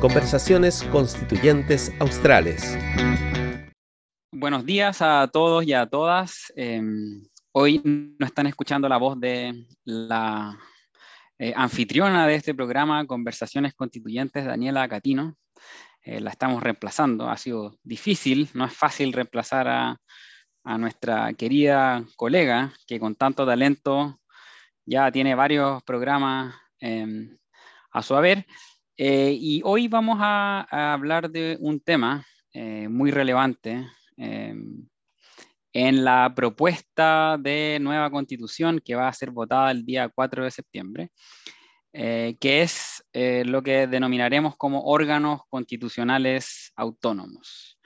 [0.00, 2.76] Conversaciones Constituyentes Australes.
[4.32, 6.52] Buenos días a todos y a todas.
[6.56, 10.58] Em, hoy nos están escuchando la voz de la
[11.38, 15.36] eh, anfitriona de este programa, Conversaciones Constituyentes, Daniela Catino.
[16.02, 17.30] Eh, la estamos reemplazando.
[17.30, 19.96] Ha sido difícil, no es fácil reemplazar a,
[20.64, 24.20] a nuestra querida colega que con tanto talento
[24.84, 27.36] ya tiene varios programas em,
[27.90, 28.46] a su haber.
[28.96, 33.86] Eh, y hoy vamos a, hablar de un tema eh, muy relevante
[34.18, 34.54] eh,
[35.72, 40.50] en la propuesta de nueva constitución que va a ser votada el día 4 de
[40.50, 41.10] septiembre,
[41.92, 47.78] que es lo que denominaremos como órganos constitucionales autónomos.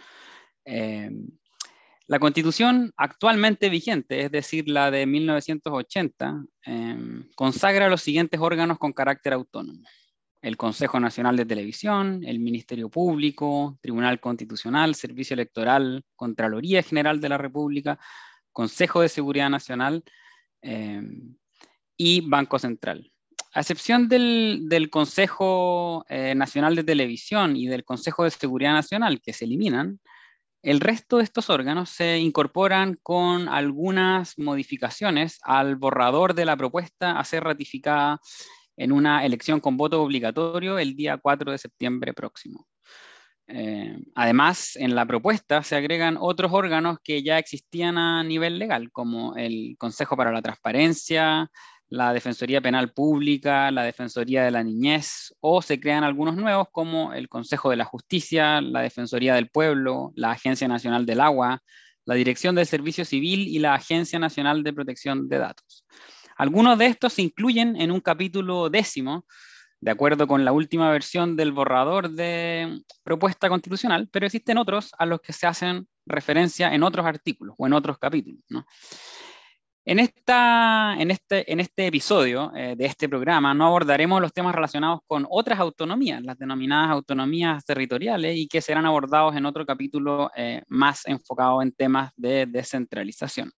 [0.64, 6.44] La constitución actualmente vigente, es decir, la de 1980,
[7.36, 9.84] consagra los siguientes órganos con carácter autónomo
[10.46, 17.28] el Consejo Nacional de Televisión, el Ministerio Público, Tribunal Constitucional, Servicio Electoral, Contraloría General de
[17.28, 17.98] la República,
[18.52, 20.04] Consejo de Seguridad Nacional
[20.62, 21.02] eh,
[21.96, 23.10] y Banco Central.
[23.54, 29.32] A excepción del, Consejo eh, Nacional de Televisión y del Consejo de Seguridad Nacional, que
[29.32, 29.98] se eliminan,
[30.62, 37.18] el resto de estos órganos se incorporan con algunas modificaciones al borrador de la propuesta
[37.18, 38.20] a ser ratificada
[38.76, 42.66] en una elección con voto obligatorio el día 4 de septiembre próximo.
[43.48, 48.90] Eh, además, en la propuesta se agregan otros órganos que ya existían a nivel legal,
[48.90, 51.48] como el Consejo para la Transparencia,
[51.88, 57.12] la Defensoría Penal Pública, la Defensoría de la Niñez, o se crean algunos nuevos como
[57.12, 61.62] el Consejo de la Justicia, la Defensoría del Pueblo, la Agencia Nacional del Agua,
[62.04, 65.84] la Dirección del Servicio Civil y la Agencia Nacional de Protección de Datos.
[66.36, 69.24] Algunos de estos se incluyen en un capítulo décimo,
[69.80, 75.06] de acuerdo con la última versión del borrador de propuesta constitucional, pero existen otros a
[75.06, 78.40] los que se hacen referencia en otros artículos o en otros capítulos.
[79.84, 84.54] En, esta, en, este, en este episodio eh, de este programa no abordaremos los temas
[84.54, 90.30] relacionados con otras autonomías, las denominadas autonomías territoriales, y que serán abordados en otro capítulo
[90.36, 93.52] eh, más enfocado en temas de descentralización.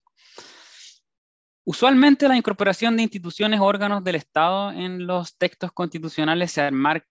[1.69, 7.03] Usualmente la incorporación de instituciones órganos del Estado en los textos constitucionales se enmarca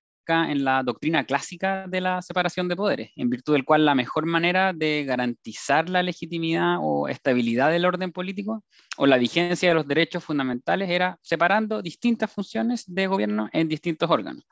[0.51, 4.25] en la doctrina clásica de la separación de poderes, en virtud del cual la mejor
[4.25, 8.65] manera de garantizar la legitimidad o estabilidad del orden político
[8.97, 14.11] o la vigencia de los derechos fundamentales era separando distintas funciones de gobierno en distintos
[14.11, 14.47] órganos.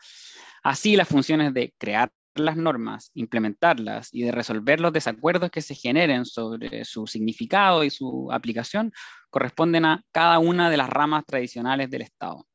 [0.62, 5.74] Así las funciones de crear las normas, implementarlas y de resolver los desacuerdos que se
[5.74, 8.92] generen sobre su significado y su aplicación
[9.30, 12.46] corresponden a cada una de las ramas tradicionales del Estado.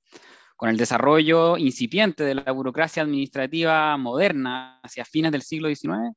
[0.55, 6.13] Con el desarrollo incipiente de la burocracia administrativa moderna hacia fines del siglo XIX,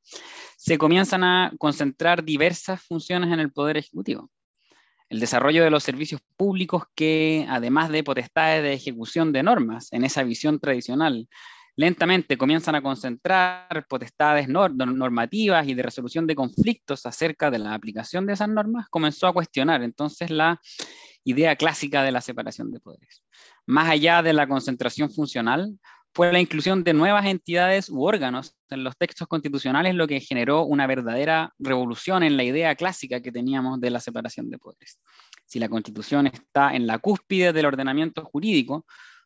[0.56, 4.30] se comienzan a concentrar diversas funciones en el Poder Ejecutivo.
[5.08, 10.04] El desarrollo de los servicios públicos que, además de potestades de ejecución de normas en
[10.04, 11.28] esa visión tradicional,
[11.76, 18.26] lentamente comienzan a concentrar potestades normativas y de resolución de conflictos acerca de la aplicación
[18.26, 20.60] de esas normas, comenzó a cuestionar entonces la
[21.24, 23.22] idea clásica de la separación de poderes.
[23.66, 25.78] Más allá de la concentración funcional,
[26.14, 30.64] fue la inclusión de nuevas entidades u órganos en los textos constitucionales lo que generó
[30.64, 35.00] una verdadera revolución en la idea clásica que teníamos de la separación de poderes.
[35.46, 38.84] Si la constitución está en la cúspide del ordenamiento jurídico,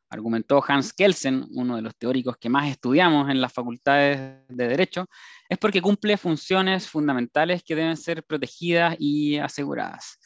[0.08, 5.06] argumentó Hans Kelsen, uno de los teóricos que más estudiamos en las facultades de Derecho,
[5.48, 10.18] es porque cumple funciones fundamentales que deben ser protegidas y aseguradas.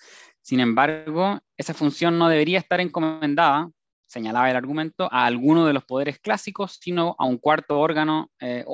[0.43, 3.71] Sin embargo, esa función no debería estar encomendada,
[4.07, 8.65] señalaba el argumento, a alguno de los poderes clásicos, sino a un cuarto órgano eh,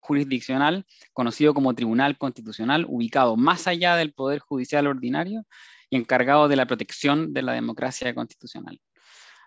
[0.00, 5.44] jurisdiccional conocido como Tribunal Constitucional, ubicado más allá del Poder Judicial ordinario
[5.90, 8.80] y encargado de la protección de la democracia constitucional.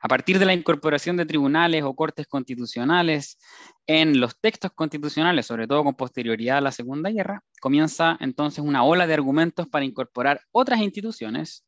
[0.01, 3.37] A partir de la incorporación de tribunales o cortes constitucionales
[3.85, 8.83] en los textos constitucionales, sobre todo con posterioridad a la Segunda Guerra, comienza entonces una
[8.83, 11.65] ola de argumentos para incorporar otras instituciones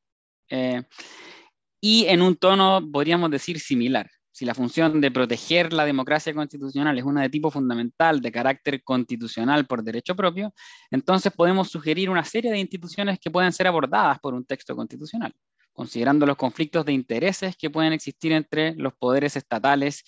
[0.50, 0.84] eh,
[1.82, 4.10] y en un tono, podríamos decir, similar.
[4.34, 8.82] Si la función de proteger la democracia constitucional es una de tipo fundamental, de carácter
[8.82, 10.54] constitucional por derecho propio,
[10.90, 15.34] entonces podemos sugerir una serie de instituciones que pueden ser abordadas por un texto constitucional
[15.74, 20.04] considerando los conflictos de intereses que pueden existir entre los poderes estatales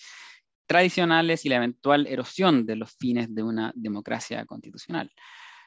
[0.66, 5.12] tradicionales y la eventual erosión de los fines de una democracia constitucional.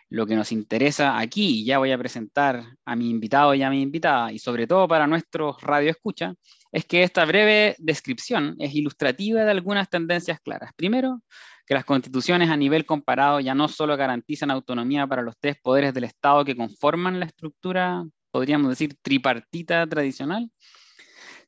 [0.09, 3.83] Lo que nos interesa aquí, ya voy a presentar a mi invitado y a mi
[3.83, 6.35] invitada, y sobre todo para nuestros radioescucha,
[6.71, 10.71] es que esta breve descripción es ilustrativa de algunas tendencias claras.
[10.77, 11.23] Primero,
[11.67, 15.93] que las constituciones a nivel comparado ya no solo garantizan autonomía para los tres poderes
[15.93, 18.05] del Estado que conforman la estructura,
[18.37, 20.51] podríamos decir, tripartita tradicional.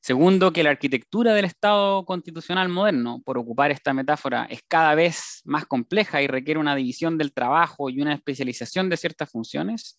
[0.01, 5.43] Segundo, que la arquitectura del Estado constitucional moderno, por ocupar esta metáfora, es cada vez
[5.45, 9.99] más compleja y requiere una división del trabajo y una especialización de ciertas funciones.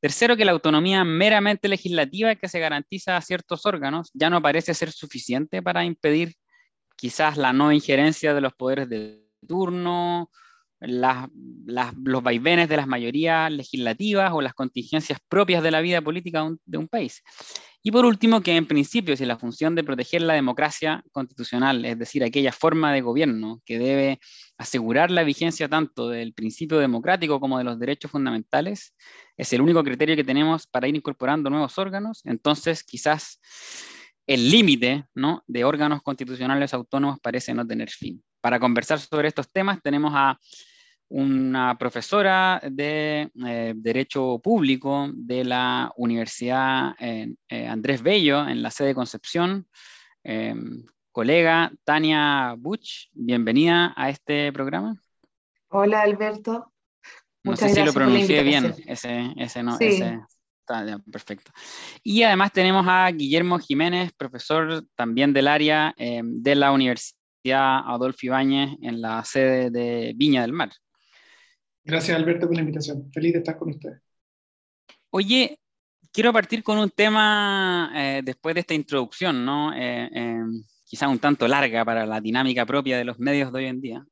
[0.00, 4.72] Tercero, que la autonomía meramente legislativa que se garantiza a ciertos órganos ya no parece
[4.72, 6.36] ser suficiente para impedir
[6.96, 10.30] quizás la no injerencia de los poderes de turno,
[10.80, 16.78] los vaivenes de las mayorías legislativas o las contingencias propias de la vida política de
[16.78, 17.22] un, país.
[17.82, 21.98] Y por último, que en principio, si la función de proteger la democracia constitucional, es
[21.98, 24.20] decir, aquella forma de gobierno que debe
[24.58, 28.94] asegurar la vigencia tanto del principio democrático como de los derechos fundamentales,
[29.36, 33.40] es el único criterio que tenemos para ir incorporando nuevos órganos, entonces quizás
[34.26, 35.42] el límite ¿no?
[35.46, 38.22] de órganos constitucionales autónomos parece no tener fin.
[38.40, 40.38] Para conversar sobre estos temas tenemos a
[41.10, 47.34] una profesora de eh, Derecho Público de la Universidad eh,
[47.68, 49.66] Andrés Bello en la sede Concepción,
[51.12, 54.96] colega Tania Buch, bienvenida a este programa.
[55.68, 56.72] Hola Alberto.
[57.44, 60.20] no sé si lo pronuncié bien, ese, ese no, ese,
[61.10, 61.52] perfecto.
[62.02, 67.14] Y además tenemos a Guillermo Jiménez, profesor también del área eh, de la Universidad
[67.86, 70.70] Adolfo Ibáñez en la sede de Viña del Mar.
[71.90, 73.10] Gracias Alberto por la invitación.
[73.12, 74.00] Feliz de estar con ustedes.
[75.10, 75.58] Oye,
[76.12, 79.72] quiero partir con un tema eh, después de esta introducción, ¿no?
[79.74, 80.38] Eh,
[80.84, 84.06] quizá un tanto larga para la dinámica propia de los medios de hoy en día.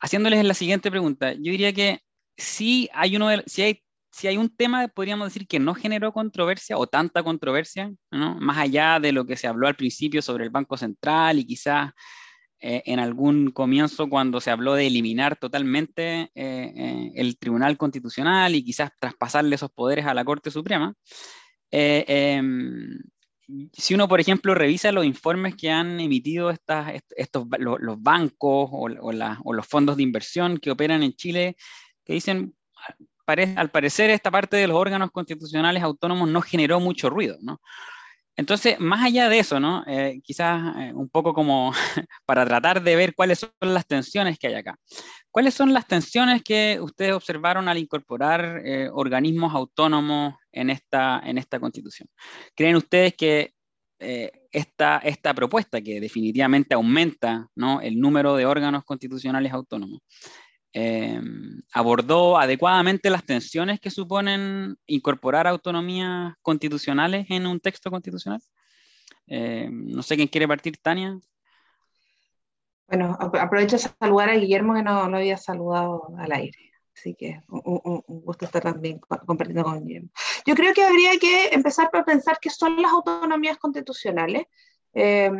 [0.00, 1.98] haciéndoles la siguiente pregunta, yo diría que
[2.36, 6.78] si hay, uno si hay si hay un tema, podríamos decir, que no generó controversia
[6.78, 10.76] o tanta controversia, más allá de lo que se habló al principio sobre el Banco
[10.76, 11.92] Central y quizás
[12.60, 18.54] eh, en algún comienzo cuando se habló de eliminar totalmente eh, eh, el Tribunal Constitucional
[18.54, 20.92] y quizás traspasarle esos poderes a la Corte Suprema.
[21.70, 22.98] Em,
[23.72, 28.88] si uno, por ejemplo, revisa los informes que han emitido estas, estos, los, bancos o,
[28.90, 31.56] o los fondos de inversión que operan en Chile,
[32.04, 32.54] que dicen,
[33.56, 37.60] al parecer esta parte de los órganos constitucionales autónomos no generó mucho ruido, ¿no?
[38.38, 39.82] Entonces, más allá de eso, ¿no?
[39.88, 41.72] Eh, quizás eh, un poco como
[42.24, 44.78] para tratar de ver cuáles son las tensiones que hay acá.
[45.32, 51.36] ¿Cuáles son las tensiones que ustedes observaron al incorporar eh, organismos autónomos en esta, en
[51.36, 52.08] esta constitución?
[52.54, 53.54] ¿Creen ustedes que
[54.52, 57.80] esta, esta propuesta, que definitivamente aumenta ¿no?
[57.80, 60.02] el número de órganos constitucionales autónomos,
[60.72, 68.40] Em, abordó adecuadamente las tensiones que suponen incorporar autonomías constitucionales en un texto constitucional.
[69.26, 71.18] Em, no sé quién quiere partir, Tania.
[72.86, 76.72] Bueno, aprovecho de saludar a Guillermo que no lo había saludado al aire.
[76.94, 80.10] Así que un, gusto estar también compartiendo con Guillermo.
[80.46, 84.44] Yo creo que habría que empezar por pensar qué son las autonomías constitucionales.
[84.94, 85.30] Eh,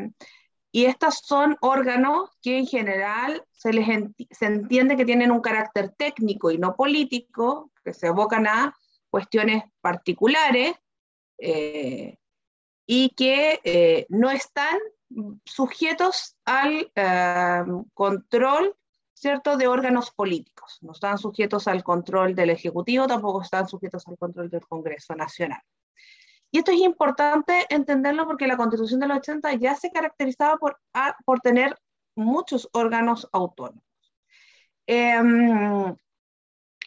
[0.79, 3.89] y estos son órganos que en general se les
[4.31, 8.77] se entiende que tienen un carácter técnico y no político, que se abocan a
[9.11, 10.77] cuestiones particulares
[11.39, 12.19] eh,
[12.87, 14.79] y que eh, no están
[15.45, 18.77] sujetos al eh, control
[19.15, 19.57] ¿cierto?
[19.57, 20.79] de órganos políticos.
[20.81, 25.61] No están sujetos al control del Ejecutivo, tampoco están sujetos al control del Congreso Nacional.
[26.51, 30.81] Y esto es importante entenderlo porque la Constitución de los 80 ya se caracterizaba por,
[31.25, 31.79] por tener
[32.15, 33.85] muchos órganos autónomos.
[34.87, 35.95] Em,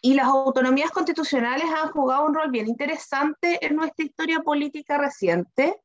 [0.01, 5.79] y las autonomías constitucionales han jugado un rol bien interesante en nuestra historia política reciente.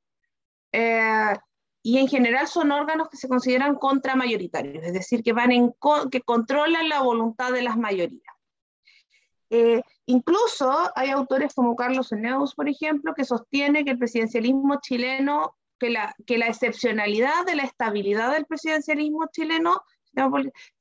[0.72, 1.34] Eh,
[1.82, 5.72] y en general son órganos que se consideran contramayoritarios, es decir, que, van
[6.10, 8.35] que controlan la voluntad de las mayorías.
[9.50, 15.56] Eh, incluso hay autores como Carlos Eneus, por ejemplo, que sostiene que el presidencialismo chileno,
[15.78, 19.82] que la, que la excepcionalidad de la estabilidad del presidencialismo chileno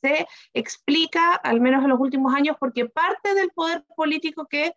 [0.01, 4.73] se explica, al menos en los últimos años, porque parte del poder político que,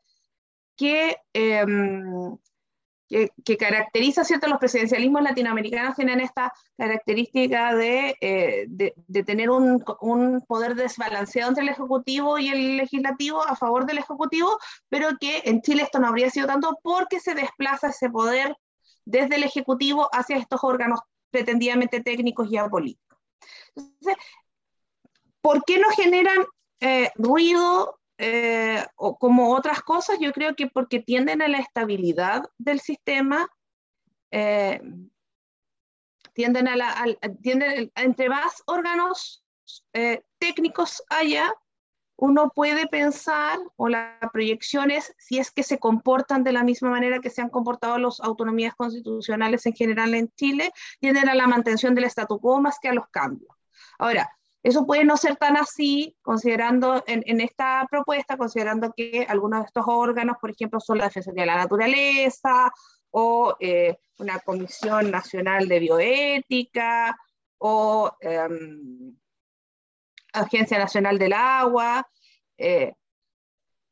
[0.76, 2.36] que em,
[3.08, 4.48] que, caracteriza ¿cierto?
[4.48, 11.64] los presidencialismos latinoamericanos tienen esta característica de, eh, de, tener un, un, poder desbalanceado entre
[11.64, 16.08] el Ejecutivo y el Legislativo a favor del Ejecutivo, pero que en Chile esto no
[16.08, 18.56] habría sido tanto porque se desplaza ese poder
[19.04, 21.00] desde el Ejecutivo hacia estos órganos
[21.30, 23.18] pretendidamente técnicos y apolíticos.
[23.74, 24.16] Entonces,
[25.40, 26.44] ¿por qué no generan
[26.80, 32.42] eh, ruido eh, o como otras cosas, yo creo que porque tienden a la estabilidad
[32.58, 33.48] del sistema
[34.30, 34.80] eh,
[36.38, 36.94] tienden a la,
[37.42, 39.44] tienden, entre más órganos
[39.92, 41.52] eh, técnicos haya,
[42.16, 46.90] uno puede pensar, o la proyección es, si es que se comportan de la misma
[46.90, 50.70] manera que se han comportado las autonomías constitucionales en general en Chile,
[51.00, 53.50] tienden a la mantención del statu quo más que a los cambios.
[53.98, 54.30] Ahora,
[54.68, 59.84] eso puede no ser tan así, considerando en, esta propuesta, considerando que algunos de estos
[59.86, 62.70] órganos, por ejemplo, son la Defensoría de la Naturaleza
[63.10, 67.16] o eh, una Comisión Nacional de Bioética
[67.56, 69.16] o em,
[70.34, 72.06] Agencia Nacional del Agua.
[72.58, 72.92] Eh,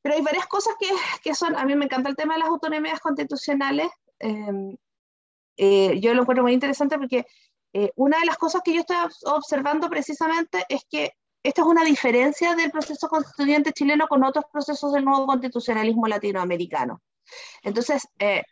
[0.03, 0.89] pero hay varias cosas que,
[1.23, 3.89] que, son, a mí me encanta el tema de las autonomías constitucionales.
[4.19, 4.77] Em,
[5.57, 7.25] eh, yo lo encuentro muy interesante porque
[7.79, 11.85] eh, una de las cosas que yo estoy observando precisamente es que esta es una
[11.85, 17.03] diferencia del proceso constituyente chileno con otros procesos del nuevo constitucionalismo latinoamericano.
[17.63, 18.45] Entonces, eh,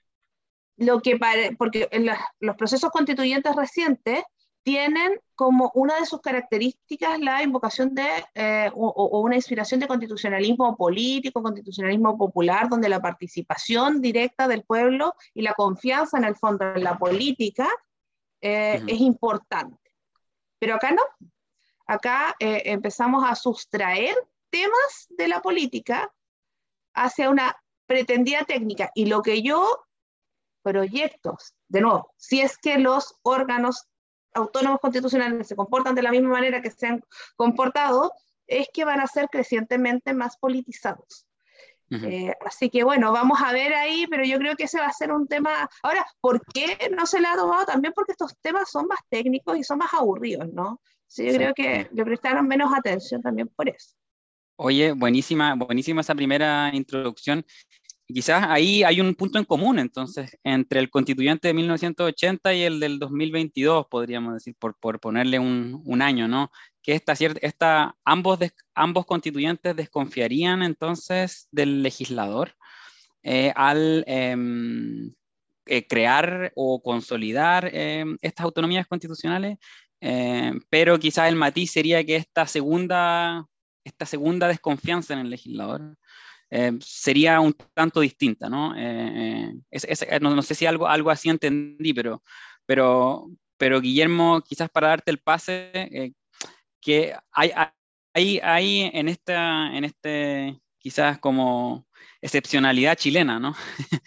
[0.77, 1.19] lo que
[1.57, 4.25] porque en los procesos constituyentes recientes
[4.63, 10.77] tienen como una de sus características la invocación de, eh, o, una inspiración de constitucionalismo
[10.77, 16.75] político, constitucionalismo popular, donde la participación directa del pueblo y la confianza en el fondo
[16.75, 17.71] en la política
[18.45, 19.91] eh, es importante.
[20.59, 21.03] Pero acá no.
[21.87, 24.15] Acá eh, empezamos a sustraer
[24.51, 26.13] temas de la política
[26.93, 28.91] hacia una pretendida técnica.
[28.95, 29.87] Y lo que yo
[30.63, 33.89] proyecto, de nuevo, si es que los órganos
[34.35, 37.03] autónomos constitucionales se comportan de la misma manera que se han
[37.37, 38.13] comportado,
[38.47, 41.27] es que van a ser crecientemente más politizados.
[41.91, 44.93] Eh, así que bueno, vamos a ver ahí, pero yo creo que ese va a
[44.93, 45.69] ser un tema.
[45.83, 47.65] Ahora, ¿por qué no se le ha tomado?
[47.67, 50.81] También porque estos temas son más técnicos y son más aburridos, ¿no?
[51.07, 53.95] Sí, yo creo que le prestaron menos atención también por eso.
[54.57, 57.45] Oye, buenísima, buenísima esa primera introducción.
[58.07, 62.79] Quizás ahí hay un punto en común, entonces, entre el constituyente de 1980 y el
[62.79, 66.51] del 2022, podríamos decir, por, por ponerle un, un año, ¿no?
[66.85, 68.39] Que esta, esta, ambos,
[68.75, 72.55] ambos constituyentes desconfiarían entonces del legislador
[73.23, 75.15] eh, al em,
[75.65, 79.57] eh, crear o consolidar em, estas autonomías constitucionales,
[79.99, 83.47] em, pero quizás el matiz sería que esta segunda,
[83.83, 85.97] esta segunda desconfianza en el legislador
[86.81, 88.75] sería un tanto distinta, ¿no?
[88.77, 89.55] Eh,
[90.21, 92.23] no, no, sé si algo, algo así entendí, pero,
[92.65, 96.15] pero, pero Guillermo, quizás para darte el pase,
[96.85, 97.51] que hay,
[98.13, 101.87] hay, hay en, esta, en este, quizás como
[102.21, 103.55] excepcionalidad chilena, ¿no?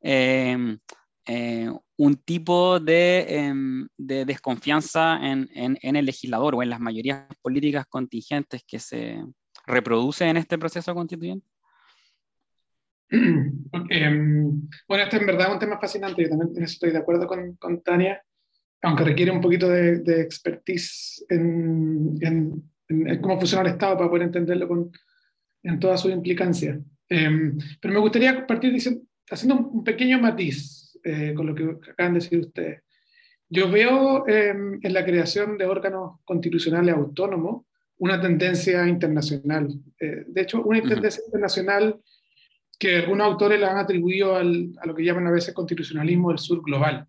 [0.00, 0.78] Em,
[1.26, 7.26] eh, un tipo de, em, de desconfianza en, en, el legislador o en las mayorías
[7.42, 9.20] políticas contingentes que se
[9.66, 11.44] reproduce en este proceso constituyente?
[13.10, 17.56] Em, bueno, este en verdad es un tema fascinante, yo también estoy de acuerdo con,
[17.56, 18.22] con Tania
[18.82, 22.18] aunque requiere un poquito de, expertise en,
[23.20, 24.90] cómo funciona el Estado para poder entenderlo con,
[25.62, 26.78] en todas sus implicancias.
[27.08, 32.14] Em, pero me gustaría partir diciendo, haciendo un pequeño matiz eh, con lo que acaban
[32.14, 32.82] de decir ustedes.
[33.48, 37.64] Yo veo em, en la creación de órganos constitucionales autónomos
[37.98, 39.68] una tendencia internacional.
[39.98, 42.00] Eh, de hecho, una tendencia internacional
[42.78, 46.38] que algunos autores la han atribuido al, a lo que llaman a veces constitucionalismo del
[46.38, 47.08] sur global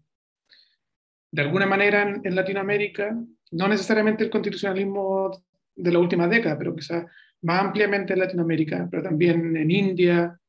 [1.31, 3.15] de alguna manera en, Latinoamérica,
[3.51, 5.31] no necesariamente el constitucionalismo
[5.75, 7.05] de la última década, pero quizás
[7.41, 10.39] más ampliamente en Latinoamérica, pero también en India,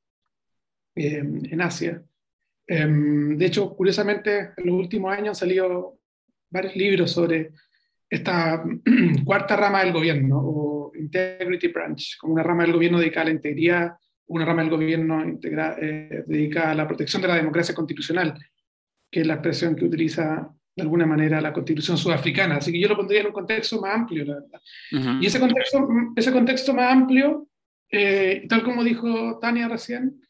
[0.94, 2.02] em, en Asia.
[2.66, 5.98] Em, de hecho, curiosamente, en los últimos años han salido
[6.50, 7.52] varios libros sobre
[8.08, 8.64] esta
[9.24, 13.34] cuarta rama del gobierno, o Integrity Branch, como una rama del gobierno dedicada a la
[13.34, 13.92] integridad,
[14.26, 18.38] una rama del gobierno eh, dedicada a la protección de la democracia constitucional,
[19.10, 22.56] que es la expresión que utiliza de alguna manera la constitución sudafricana.
[22.56, 24.60] Así que yo lo pondría en un contexto más amplio, la verdad.
[25.20, 27.48] Y ese contexto, ese contexto más amplio,
[27.90, 30.22] eh, tal como dijo Tania recién,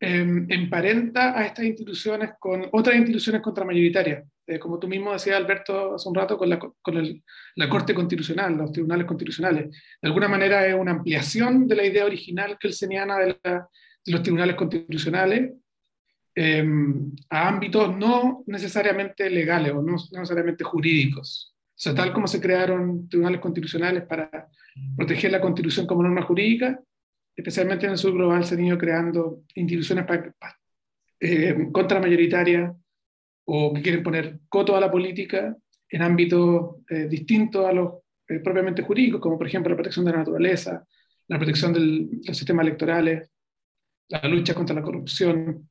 [0.00, 4.24] em, emparenta a estas instituciones con otras instituciones contramayoritarias.
[4.46, 7.22] Eh, como tú mismo decías, Alberto, hace un rato, con, la, con el,
[7.54, 9.70] la Corte Constitucional, los tribunales constitucionales.
[9.70, 14.22] De alguna manera es una ampliación de la idea original que señala de, de los
[14.22, 15.52] tribunales constitucionales
[16.36, 21.54] Em, a ámbitos no necesariamente legales o no, necesariamente jurídicos.
[21.68, 24.48] O sea, tal como se crearon tribunales constitucionales para
[24.96, 26.80] proteger la constitución como norma jurídica,
[27.36, 30.06] especialmente en el sur global se han ido creando instituciones
[31.20, 32.72] eh, contramayoritarias
[33.44, 35.56] o que quieren poner coto a la política
[35.88, 37.94] en ámbitos eh, distintos a los
[38.26, 40.84] eh, propiamente jurídicos, como por ejemplo la protección de la naturaleza,
[41.28, 41.80] la protección de
[42.26, 43.30] los sistemas electorales,
[44.08, 45.68] la lucha contra la corrupción,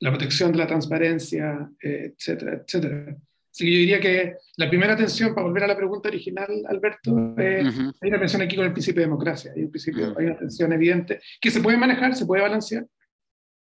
[0.00, 3.16] la protección de la transparencia, etcétera, etcétera.
[3.54, 7.34] Así que yo diría que la primera tensión, para volver a la pregunta original, Alberto,
[7.38, 9.52] hay una tensión aquí con el principio de democracia.
[9.54, 12.84] Hay, un principio, hay una tensión evidente que se puede manejar, se puede balancear,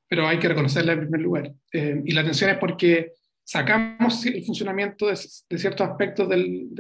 [0.09, 1.53] pero hay que reconocerla en primer lugar.
[1.71, 3.13] Eh, y la tensión es porque
[3.45, 6.71] sacamos el funcionamiento de, ciertos aspectos del,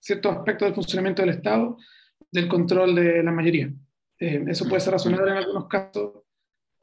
[0.00, 1.76] ciertos aspectos del funcionamiento del Estado
[2.30, 3.70] del control de la mayoría.
[4.18, 6.21] Eh, eso puede ser razonable en algunos casos.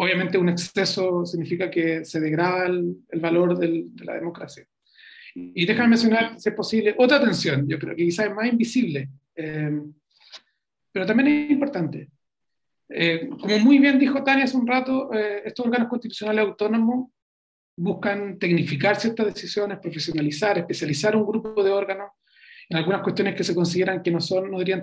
[0.02, 4.66] Obviamente un exceso significa que se degrada el, valor de la democracia.
[5.36, 9.10] Y déjame mencionar, si es posible, otra tensión, yo creo que quizás es más invisible,
[9.36, 9.78] eh,
[10.94, 12.10] pero también es importante.
[12.88, 17.12] Eh, como muy bien dijo Tania hace un rato, eh, estos órganos constitucionales autónomos
[17.76, 22.12] buscan tecnificar ciertas decisiones, profesionalizar, especializar un grupo de órganos
[22.70, 24.82] en algunas cuestiones que se consideran que no, son, no, deberían,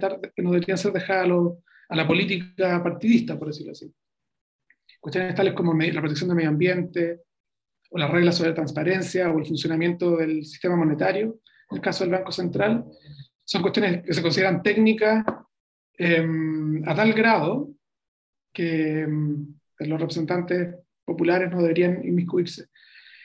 [0.76, 3.90] ser dejadas a, a, la política partidista, por decirlo así.
[5.06, 7.20] Cuestiones tales como la protección del medio ambiente,
[7.90, 11.38] o las reglas sobre transparencia o el funcionamiento del sistema monetario,
[11.70, 12.84] en el caso del Banco Central,
[13.44, 15.24] son cuestiones que se consideran técnicas
[15.96, 17.70] em, a tal grado
[18.52, 19.46] que em,
[19.78, 22.66] los representantes populares no deberían inmiscuirse.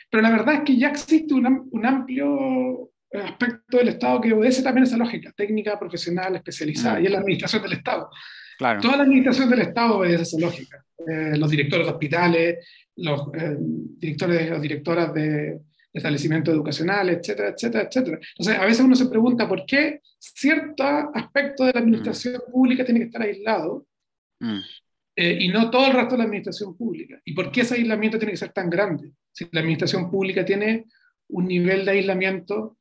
[0.08, 4.62] Pero la verdad es que ya existe un, un amplio aspecto del Estado que obedece
[4.62, 7.02] también esa lógica técnica, profesional, especializada, mm.
[7.02, 8.08] y es la administración del Estado.
[8.62, 8.80] Claro.
[8.80, 10.86] Toda la administración del Estado obedece esa lógica.
[11.08, 15.60] Eh, los directores de hospitales, los eh, directores o directoras de,
[15.94, 18.20] establecimientos educacionales, etcétera, etcétera, etcétera.
[18.38, 22.52] Entonces, a veces uno se pregunta por qué cierto aspecto de la administración mm.
[22.52, 23.86] pública tiene que estar aislado
[24.40, 24.60] mm.
[25.16, 27.20] eh, y no todo el resto de la administración pública.
[27.26, 29.12] ¿Y por qué ese aislamiento tiene que ser tan grande?
[29.32, 30.86] Si la administración pública tiene
[31.30, 32.78] un nivel de aislamiento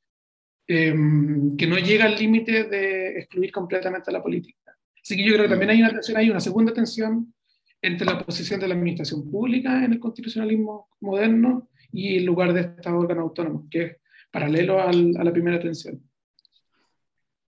[0.66, 4.59] em, que no llega al límite de excluir completamente a la política.
[5.02, 7.34] Así que yo creo que también hay una tensión, hay una segunda tensión
[7.82, 12.60] entre la posición de la administración pública en el constitucionalismo moderno y el lugar de
[12.60, 13.96] estos órganos autónomos, que es
[14.30, 16.02] paralelo al, a la primera tensión.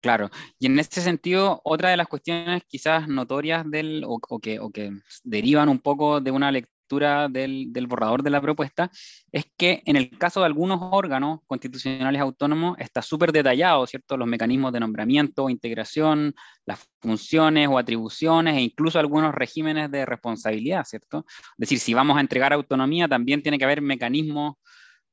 [0.00, 4.70] Claro, y en este sentido, otra de las cuestiones quizás notorias del, o, que, o
[4.70, 4.92] que
[5.22, 6.52] derivan un poco de una
[6.84, 8.90] lectura del, del, borrador de la propuesta,
[9.32, 14.16] es que en el caso de algunos órganos constitucionales autónomos está súper detallado, ¿cierto?
[14.16, 16.34] Los mecanismos de nombramiento integración,
[16.66, 21.24] las funciones o atribuciones e incluso algunos regímenes de responsabilidad, ¿cierto?
[21.26, 24.56] Es decir, si vamos a entregar autonomía, también tiene que haber mecanismos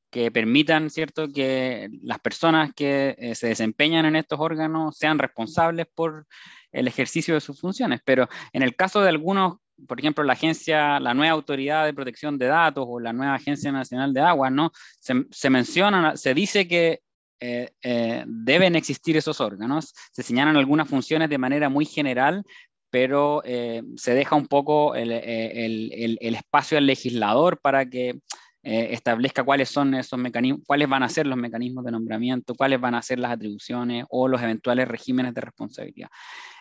[0.10, 5.88] que permitan, ¿cierto?, que las personas que eh, se desempeñan en estos órganos sean responsables
[5.96, 6.28] por
[6.74, 8.02] el ejercicio de sus funciones.
[8.04, 12.38] Pero en el caso de algunos por ejemplo, la agencia, la nueva autoridad de protección
[12.38, 14.72] de datos o la nueva agencia nacional de agua, ¿no?
[15.00, 17.02] Se, se menciona, se dice que
[17.44, 22.44] eh, eh, deben existir esos órganos, se señalan algunas funciones de manera muy general,
[22.92, 28.20] pero eh, se deja un poco el, el, el, espacio al legislador para que
[28.62, 32.94] establezca cuáles son esos mecanismos, cuáles van a ser los mecanismos de nombramiento, cuáles van
[32.94, 36.10] a ser las atribuciones o los eventuales regímenes de responsabilidad.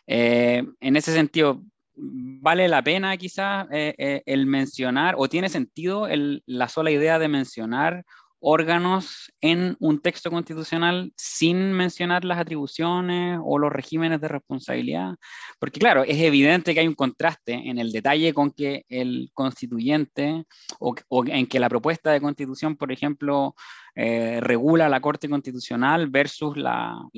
[0.07, 1.63] en ese sentido,
[2.01, 6.09] vale la pena quizás eh, eh, el mencionar o tiene sentido
[6.47, 8.05] la sola idea de mencionar
[8.41, 15.17] órganos en un texto constitucional sin mencionar las atribuciones o los regímenes de responsabilidad?
[15.59, 20.45] Porque claro, es evidente que hay un contraste en el detalle con que el constituyente
[20.79, 20.95] o,
[21.27, 23.55] en que la propuesta de constitución, por ejemplo,
[23.95, 27.11] eh, regula la Corte Constitucional versus la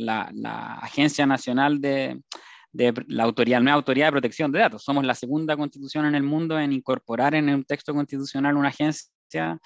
[0.82, 2.20] Agencia Nacional de,
[2.72, 4.82] de la autoridad, nueva autoridad de protección de datos.
[4.82, 9.58] Somos la segunda constitución en el mundo en incorporar en un texto constitucional una agencia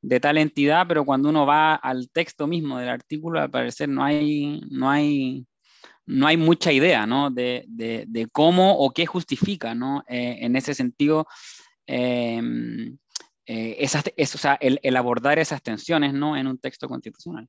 [0.00, 4.04] de tal entidad, pero cuando uno va al texto mismo del artículo, al parecer no
[4.04, 5.46] hay, no hay,
[6.06, 7.30] no hay mucha idea ¿no?
[7.30, 10.04] de, de, de cómo o qué justifica ¿no?
[10.08, 11.26] Eh, en ese sentido
[11.86, 12.96] em,
[13.46, 16.36] eh, es, o sea, el, el, abordar esas tensiones ¿no?
[16.36, 17.48] en un texto constitucional.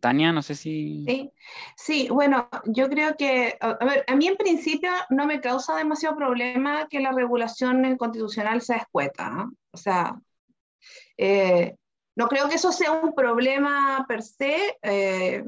[0.00, 1.04] Tania, no sé si...
[1.06, 1.32] Sí,
[1.76, 6.16] sí, bueno, yo creo que, a, ver, a mí en principio no me causa demasiado
[6.16, 10.16] problema que la regulación constitucional sea escueta, o sea,
[11.16, 11.76] eh,
[12.14, 15.42] no creo que eso sea un problema per se, eh,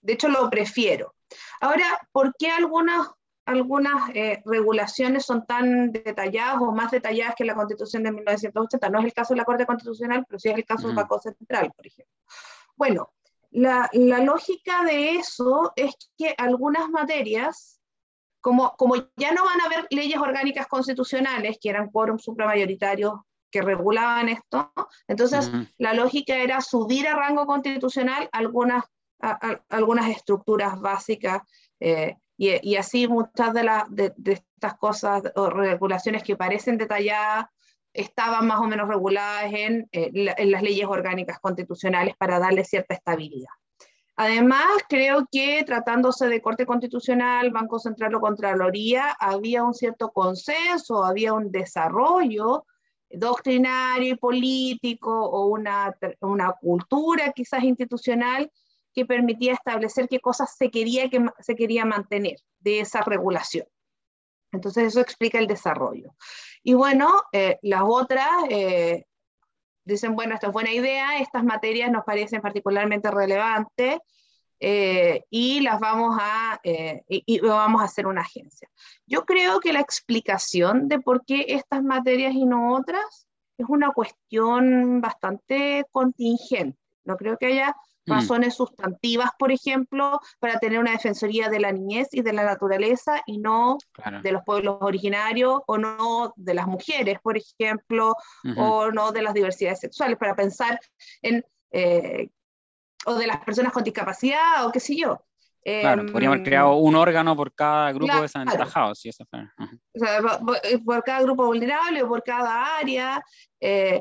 [0.00, 1.14] de hecho lo prefiero.
[1.60, 3.08] Ahora, ¿por qué algunas,
[3.46, 8.90] algunas eh, regulaciones son tan detalladas o más detalladas que la Constitución de 1980?
[8.90, 11.18] No es el caso de la Corte Constitucional, pero sí es el caso del Banco
[11.18, 12.14] Central, por ejemplo.
[12.76, 13.12] Bueno,
[13.50, 17.80] la, lógica de eso es que algunas materias,
[18.40, 23.14] como, como ya no van a haber leyes orgánicas constitucionales, que eran quórum supramayoritarios
[23.50, 24.72] que regulaban esto,
[25.08, 28.84] entonces la lógica era subir a rango constitucional algunas,
[29.68, 31.42] algunas estructuras básicas
[31.80, 37.46] eh, y, y, así muchas de, de, de, estas cosas o regulaciones que parecen detalladas
[37.96, 43.50] estaban más o menos reguladas en, en las leyes orgánicas constitucionales para darle cierta estabilidad.
[44.18, 51.04] Además, creo que tratándose de Corte Constitucional, Banco Central o Contraloría, había un cierto consenso,
[51.04, 52.64] había un desarrollo
[53.10, 58.50] doctrinario y político o una, una cultura quizás institucional
[58.94, 63.66] que permitía establecer qué cosas se quería, que, se quería mantener de esa regulación.
[64.52, 66.14] Entonces eso explica el desarrollo.
[66.66, 69.04] Y bueno, eh, las otras eh,
[69.84, 74.00] dicen, bueno, esta es buena idea, estas materias nos parecen particularmente relevantes
[74.58, 78.68] eh, y las vamos a, y, vamos a hacer una agencia.
[79.06, 83.92] Yo creo que la explicación de por qué estas materias y no otras es una
[83.92, 86.80] cuestión bastante contingente.
[87.04, 87.76] No creo que haya.
[88.06, 93.22] Razones sustantivas, por ejemplo, para tener una defensoría de la niñez y de la naturaleza
[93.26, 93.78] y no
[94.22, 98.14] de los pueblos originarios o no de las mujeres, por ejemplo,
[98.56, 100.80] o no de las diversidades sexuales, para pensar
[101.22, 102.28] en, eh,
[103.06, 105.20] o de las personas con discapacidad o qué sé yo.
[105.62, 110.20] Claro, podríamos haber creado un órgano por cada grupo desaventajado, si eso o sea,
[110.84, 113.20] por, cada grupo vulnerable o por cada área.
[113.58, 114.00] Eh,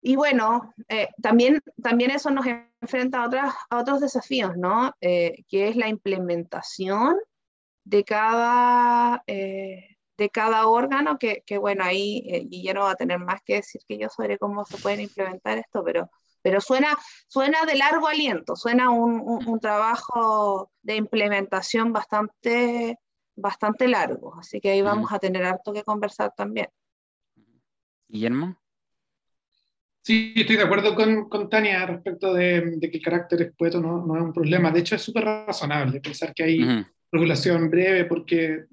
[0.00, 2.46] y bueno, eh, también, también eso nos
[2.80, 4.94] enfrenta a, otras, a otros desafíos, ¿no?
[5.00, 7.16] Eh, que es la implementación
[7.84, 13.40] de cada, eh, de cada órgano, que, que bueno, ahí Guillermo va a tener más
[13.44, 16.10] que decir que yo sobre cómo se pueden implementar esto, pero,
[16.42, 22.98] pero suena, suena de largo aliento, suena un, un, trabajo de implementación bastante,
[23.34, 26.68] bastante largo, así que ahí vamos a tener harto que conversar también.
[28.08, 28.56] Guillermo.
[30.08, 34.16] Sí, estoy de acuerdo con, con Tania respecto de, que el carácter expuesto no, no,
[34.16, 34.70] es un problema.
[34.70, 38.64] De hecho, es súper razonable pensar que hay regulación breve porque,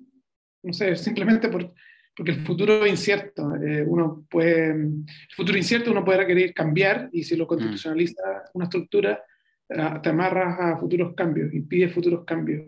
[0.63, 1.73] no sé, simplemente por,
[2.15, 3.53] porque el futuro es incierto.
[3.53, 8.63] Eh, uno puede, el futuro incierto uno puede querer cambiar y si lo constitucionaliza una
[8.63, 9.21] estructura,
[9.67, 12.65] eh, te amarras a futuros cambios, impide futuros cambios.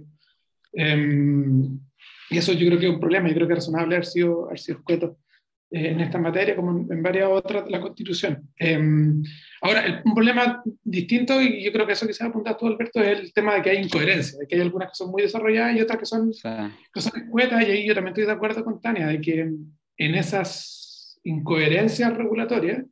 [0.74, 1.80] Em,
[2.30, 4.48] y eso yo creo que es un problema, yo creo que es razonable haber sido,
[4.48, 5.20] haber sido escueto.
[5.70, 8.50] Eh, en esta materia como en varias otras de la Constitución.
[8.58, 9.22] Em,
[9.62, 13.02] ahora, un problema distinto, y yo creo que eso que se ha apuntado tú, Alberto,
[13.02, 15.76] es el tema de que hay incoherencia, de que hay algunas que son muy desarrolladas
[15.76, 16.32] y otras que son,
[16.94, 19.42] cosas escuetas, y ahí yo también estoy de acuerdo con Tania, de que
[19.98, 22.86] en esas incoherencias regulatorias,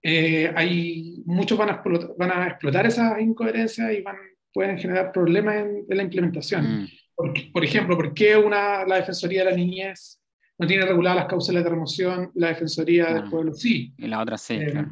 [0.00, 4.16] eh, hay, muchos van a, explotar, van a explotar esas incoherencias y van,
[4.52, 6.82] pueden generar problemas en, la implementación.
[6.82, 6.88] Mm.
[7.16, 10.20] Por, por, ejemplo, ¿por qué una, la Defensoría de la Niñez
[10.58, 13.92] no tiene reguladas las causales de remoción, la Defensoría del Pueblo sí.
[13.96, 14.86] Y la otra sí, eh,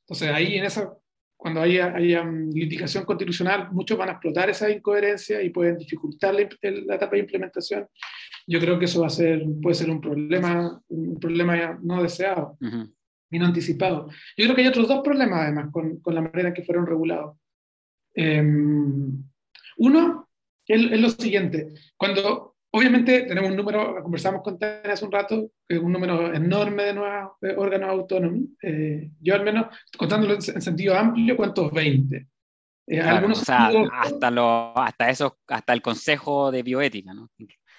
[0.00, 0.92] Entonces ahí en esa,
[1.36, 6.40] cuando haya, haya, litigación constitucional, muchos van a explotar esa incoherencia y pueden dificultar la,
[6.40, 7.86] etapa de implementación.
[8.46, 12.58] Yo creo que eso va a ser, puede ser un problema, un problema no deseado
[13.30, 14.08] y no anticipado.
[14.36, 16.86] Yo creo que hay otros dos problemas además con, con la manera en que fueron
[16.86, 17.36] regulados.
[18.14, 19.24] Em,
[19.76, 20.28] uno
[20.66, 25.48] es, es, lo siguiente, cuando Obviamente tenemos un número, conversamos con Tania hace un rato,
[25.80, 28.48] un número enorme de nuevos órganos autónomos.
[28.60, 31.70] Eh, yo al menos, contándolo en sentido amplio, ¿cuántos?
[31.70, 32.26] 20.
[32.88, 37.30] Eh, algunos o sea, hasta, lo, hasta, eso, hasta el Consejo de Bioética, ¿no?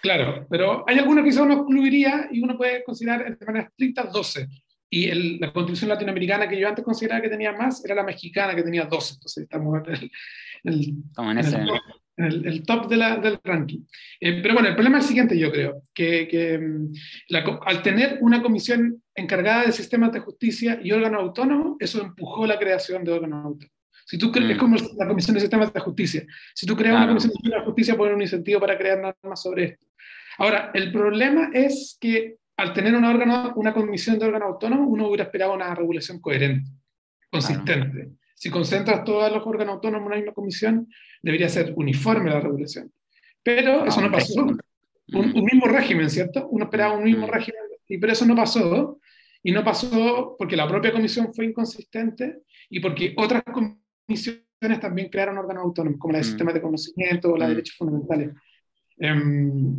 [0.02, 4.04] Claro, pero hay algunos que quizás uno excluiría y uno puede considerar de manera estricta
[4.04, 4.48] 12.
[4.90, 8.56] Y el, la constitución latinoamericana que yo antes consideraba que tenía más era la mexicana
[8.56, 9.16] que tenía 12.
[9.16, 9.94] Entonces estamos en
[10.64, 11.58] el, en ese
[12.18, 13.82] el, top de la, del ranking.
[14.20, 16.94] Eh, pero bueno, el problema es el siguiente, yo creo, que, que mm,
[17.66, 22.58] al tener una comisión encargada de sistemas de justicia y órganos autónomos, eso empujó la
[22.58, 23.76] creación de órganos autónomos.
[24.06, 24.60] Si tú Es mm.
[24.60, 26.26] como la Comisión de Sistemas de Justicia.
[26.54, 29.42] Si tú creas una Comisión de Sistemas de Justicia, poner un incentivo para crear normas
[29.42, 29.86] sobre esto.
[30.38, 35.08] Ahora, el problema es que al tener un órgano, una comisión de órganos autónomos, uno
[35.08, 36.70] hubiera esperado una regulación coherente,
[37.30, 38.12] consistente.
[38.36, 40.88] Si concentras todos los órganos autónomos en una misma comisión,
[41.22, 42.92] debería ser uniforme la regulación.
[43.42, 44.46] Pero eso no pasó.
[45.14, 46.48] Un, mismo régimen, ¿cierto?
[46.50, 49.00] Uno esperaba un mismo régimen, y pero eso no pasó.
[49.42, 55.38] Y no pasó porque la propia comisión fue inconsistente y porque otras comisiones también crearon
[55.38, 58.32] órganos autónomos, como la de sistemas de conocimiento o la de derechos fundamentales.
[58.98, 59.78] Em,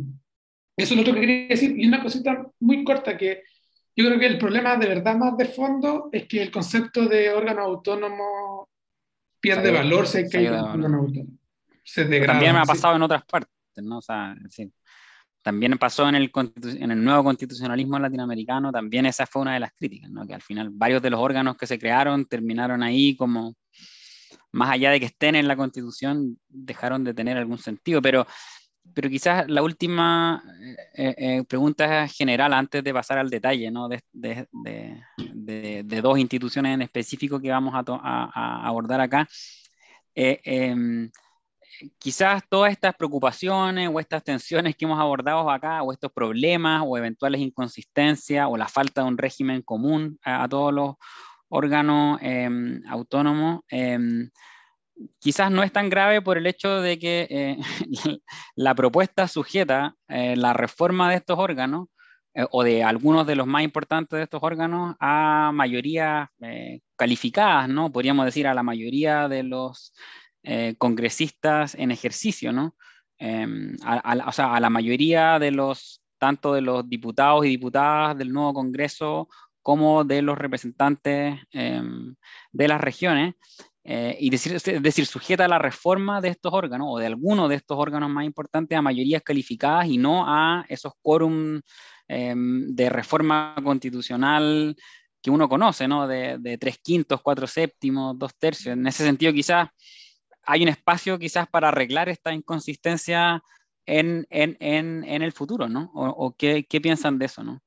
[0.77, 1.77] eso es lo que quería decir.
[1.77, 3.43] Y una cosita muy corta que
[3.97, 7.31] yo creo que el problema de verdad más de fondo es que el concepto de
[7.31, 8.69] órgano autónomo
[9.39, 11.37] pierde valor si hay que hay órgano autónomo.
[11.83, 13.97] Se degrada, también me ha pasado en otras partes, ¿no?
[13.97, 14.71] O sea, sí.
[15.41, 16.31] También pasó en el,
[16.79, 20.27] en el nuevo constitucionalismo latinoamericano, también esa fue una de las críticas, ¿no?
[20.27, 23.55] que al final varios de los órganos que se crearon terminaron ahí como,
[24.51, 28.01] más allá de que estén en la constitución, dejaron de tener algún sentido.
[28.01, 28.27] Pero
[28.93, 30.43] pero quizás la última
[30.93, 33.87] eh, eh, pregunta general antes de pasar al detalle ¿no?
[33.87, 39.27] de, de, de, de, dos instituciones en específico que vamos a, a abordar acá.
[40.19, 41.11] Em,
[41.99, 46.97] quizás todas estas preocupaciones o estas tensiones que hemos abordado acá, o estos problemas o
[46.97, 50.95] eventuales inconsistencias o la falta de un régimen común a, todos los
[51.49, 54.29] órganos em, autónomos, em,
[55.19, 57.57] quizás no es tan grave por el hecho de que eh,
[58.55, 61.87] la propuesta sujeta eh, la reforma de estos órganos
[62.33, 66.31] eh, o de algunos de los más importantes de estos órganos a mayoría
[66.95, 67.91] calificadas, ¿no?
[67.91, 69.93] Podríamos decir a la mayoría de los
[70.77, 72.75] congresistas en ejercicio, ¿no?
[73.19, 78.17] Em, a, o sea, a la mayoría de los, tanto de los diputados y diputadas
[78.17, 79.27] del nuevo Congreso
[79.61, 82.15] como de los representantes em,
[82.51, 83.35] de las regiones,
[83.89, 87.47] eh, y decir, es decir, sujeta a la reforma de estos órganos o de alguno
[87.47, 91.61] de estos órganos más importantes a mayorías calificadas y no a esos quórum
[92.09, 94.75] em, de reforma constitucional
[95.21, 96.05] que uno conoce, ¿no?
[96.05, 98.73] De, de tres quintos, cuatro séptimos, dos tercios.
[98.73, 99.69] En ese sentido, quizás
[100.43, 103.41] hay un espacio quizás para arreglar esta inconsistencia
[103.85, 105.91] en, en, en, en el futuro, ¿no?
[105.93, 107.61] ¿O, qué, qué, piensan de eso, no?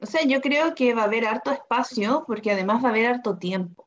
[0.00, 3.06] O sea, yo creo que va a haber harto espacio porque además va a haber
[3.06, 3.86] harto tiempo.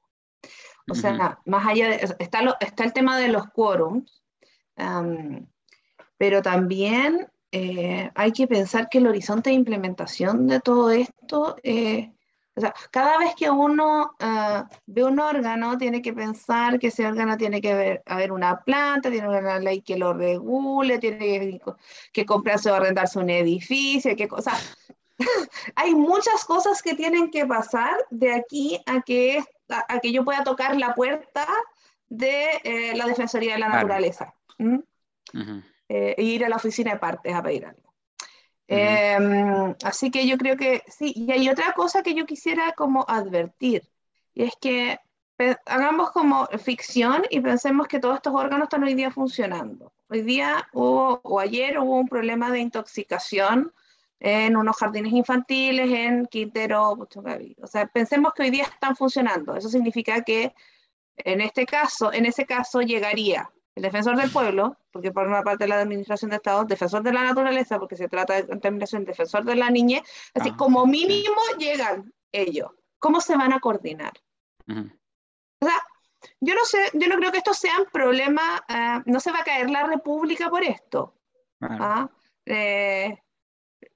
[0.89, 4.23] O sea, más allá de, está, lo, está el tema de los quórums,
[6.17, 12.11] pero también eh, hay que pensar que el horizonte de implementación de todo esto eh,
[12.59, 17.07] o sea, cada vez que uno uh, ve un órgano, tiene que pensar que ese
[17.07, 21.61] órgano tiene que haber, haber una planta, tiene una ley que lo regule, tiene que,
[22.11, 24.51] que comprarse o arrendarse un edificio, que cosa.
[25.75, 30.43] Hay muchas cosas que tienen que pasar de aquí a que, a, que yo pueda
[30.43, 31.47] tocar la puerta
[32.07, 34.33] de eh, la Defensoría de la Naturaleza.
[35.89, 37.93] eh, e ir a la oficina de partes a pedir algo.
[38.67, 43.03] Em, así que yo creo que sí, y hay otra cosa que yo quisiera como
[43.07, 43.89] advertir,
[44.35, 44.99] y es que
[45.65, 49.91] hagamos como ficción y pensemos que todos estos órganos están hoy día funcionando.
[50.09, 53.73] Hoy día hubo, o ayer hubo un problema de intoxicación
[54.19, 59.55] en unos jardines infantiles en Quintero, O sea, pensemos que hoy día están funcionando.
[59.55, 60.53] Eso significa que
[61.17, 65.63] en este caso, en ese caso llegaría el defensor del pueblo, porque por una parte
[65.63, 69.45] de la administración de Estado, defensor de la naturaleza, porque se trata de contaminación, defensor
[69.45, 70.01] de la niñez,
[70.33, 72.71] así ah, como mínimo llegan ellos.
[72.99, 74.11] ¿Cómo se van a coordinar?
[74.67, 75.81] O sea,
[76.41, 79.39] yo no sé, yo no creo que esto sea un problema, eh, no se va
[79.39, 81.15] a caer la república por esto.
[81.61, 82.09] ¿ah?
[82.45, 83.17] Eh,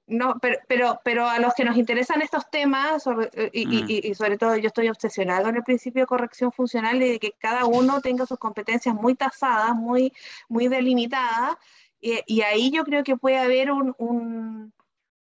[0.06, 4.36] no, pero, pero, pero a los que nos interesan estos temas, eh, y, y, sobre
[4.36, 8.00] todo yo estoy obsesionado con el principio de corrección funcional y de que cada uno
[8.02, 10.12] tenga sus competencias muy tasadas, muy,
[10.48, 11.56] muy delimitadas,
[12.00, 14.74] y, ahí yo creo que puede haber un, un,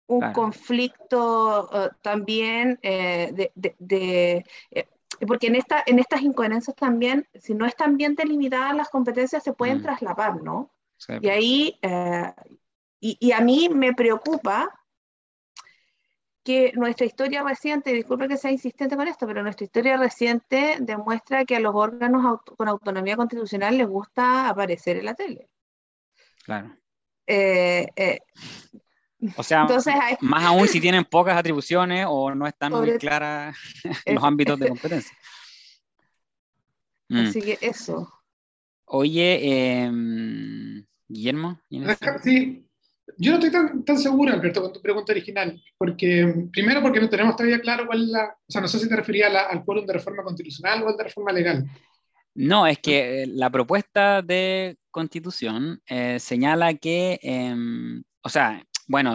[0.06, 4.86] un conflicto uh, también eh, de, de, de eh,
[5.26, 9.52] porque en, esta, en estas incoherencias también, si no están bien delimitadas las competencias, se
[9.52, 9.82] pueden mm.
[9.82, 10.72] traslapar, ¿no?
[11.08, 11.30] Y pues.
[11.30, 11.78] ahí
[13.04, 14.70] y, a mí me preocupa
[16.44, 21.44] que nuestra historia reciente, disculpe que sea insistente con esto, pero nuestra historia reciente demuestra
[21.44, 25.48] que a los órganos con autonomía constitucional les gusta aparecer en la tele.
[26.44, 26.76] Claro.
[27.26, 28.20] Eh, eh,
[29.36, 29.66] o sea,
[30.20, 33.56] más aún si tienen pocas atribuciones o no están muy claras
[34.06, 35.16] los ámbitos de competencia.
[37.10, 38.12] Así que eso.
[38.84, 41.60] Oye, em, Guillermo.
[42.22, 42.64] Sí,
[43.22, 47.08] yo no estoy tan, tan seguro, Alberto, con tu pregunta original, porque primero porque no
[47.08, 49.86] tenemos todavía claro cuál es la, o sea, no sé si te refería al quórum
[49.86, 51.64] de reforma constitucional o al de reforma legal.
[52.34, 59.14] No, es que eh, la propuesta de constitución eh, señala que, em, o sea, bueno,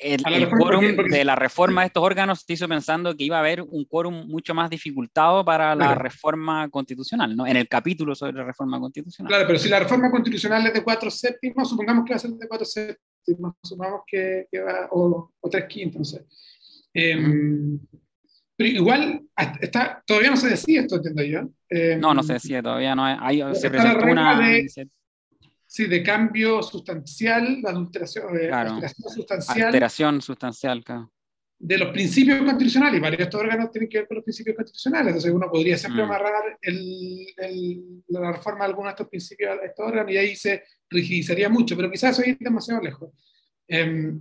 [0.00, 3.62] el, quórum de la reforma de estos órganos se hizo pensando que iba a haber
[3.62, 7.46] un quórum mucho más dificultado para la reforma constitucional, ¿no?
[7.46, 9.30] En el capítulo sobre la reforma constitucional.
[9.30, 12.32] Claro, pero si la reforma constitucional es de cuatro séptimos, supongamos que va a ser
[12.32, 13.15] de cuatro séptimos
[13.62, 16.18] supongamos que, que va, o, o, tres quintos,
[16.94, 17.78] em,
[18.56, 19.22] pero igual,
[19.60, 21.48] está, todavía no se decide esto, entiendo yo.
[21.68, 24.40] Em, no, no se decide, todavía no hay, se presentó una...
[24.40, 24.66] De,
[25.66, 29.66] sí, de cambio sustancial, de adulteración, eh, alteración sustancial.
[29.66, 31.12] Alteración sustancial, claro
[31.58, 34.56] de los principios constitucionales, y varios de estos órganos tienen que ver con los principios
[34.56, 36.04] constitucionales, entonces uno podría siempre mm.
[36.04, 40.36] amarrar el, el, la reforma de algunos de estos principios a estos órganos y ahí
[40.36, 43.10] se rigidizaría mucho, pero quizás eso es demasiado lejos.
[43.66, 44.20] Em,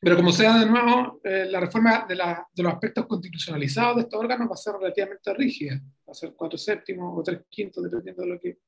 [0.00, 4.02] pero como sea, de nuevo, eh, la reforma de, la, de, los aspectos constitucionalizados de
[4.02, 7.82] estos órganos va a ser relativamente rígida, va a ser cuatro séptimos o tres quintos,
[7.82, 8.58] dependiendo de lo que,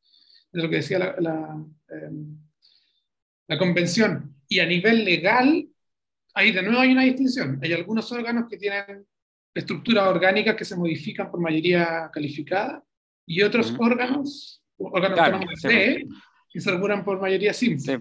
[0.50, 2.36] de lo que decía la, la, em,
[3.46, 4.34] la convención.
[4.48, 5.68] Y a nivel legal,
[6.34, 7.58] ahí de nuevo hay una distinción.
[7.62, 9.06] Hay algunos órganos que tienen
[9.54, 12.84] estructuras orgánicas que se modifican por mayoría calificada
[13.26, 15.40] y otros órganos, órganos
[16.52, 18.00] que se regulan por mayoría simple.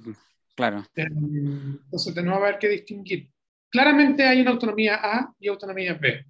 [0.55, 0.85] claro.
[0.95, 3.29] Em, entonces tenemos a ver qué distinguir.
[3.69, 6.25] Claramente hay una autonomía A y autonomía B.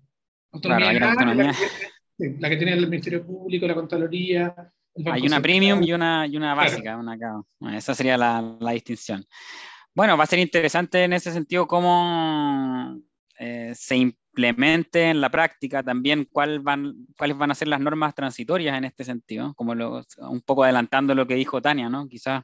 [0.52, 1.26] Autonomía A,
[2.18, 4.54] La, que, tiene el Ministerio Público, la Contraloría.
[5.06, 6.98] Hay una premium y una, y una básica.
[6.98, 9.26] Una, esa sería la, la, distinción.
[9.96, 13.00] Bueno, va a ser interesante en ese sentido cómo
[13.38, 18.86] eh, se implemente en la práctica también cuáles van a ser las normas transitorias en
[18.86, 22.08] este sentido, como un poco adelantando lo que dijo Tania, ¿no?
[22.08, 22.44] Quizás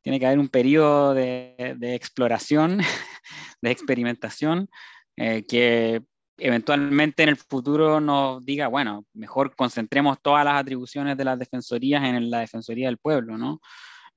[0.00, 2.78] tiene que haber un periodo de, exploración,
[3.62, 4.68] de experimentación,
[5.16, 6.02] eh, que
[6.38, 12.02] eventualmente en el futuro nos diga, bueno, mejor concentremos todas las atribuciones de las defensorías
[12.02, 13.60] en la Defensoría del Pueblo, ¿no?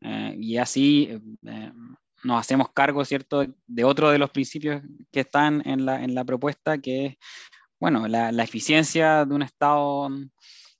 [0.02, 1.10] Eh, y así
[2.25, 6.25] nos hacemos cargo, ¿cierto?, de otro de los principios que están en la, en la
[6.25, 7.17] propuesta, que es,
[7.79, 10.09] bueno, la, la, eficiencia de un Estado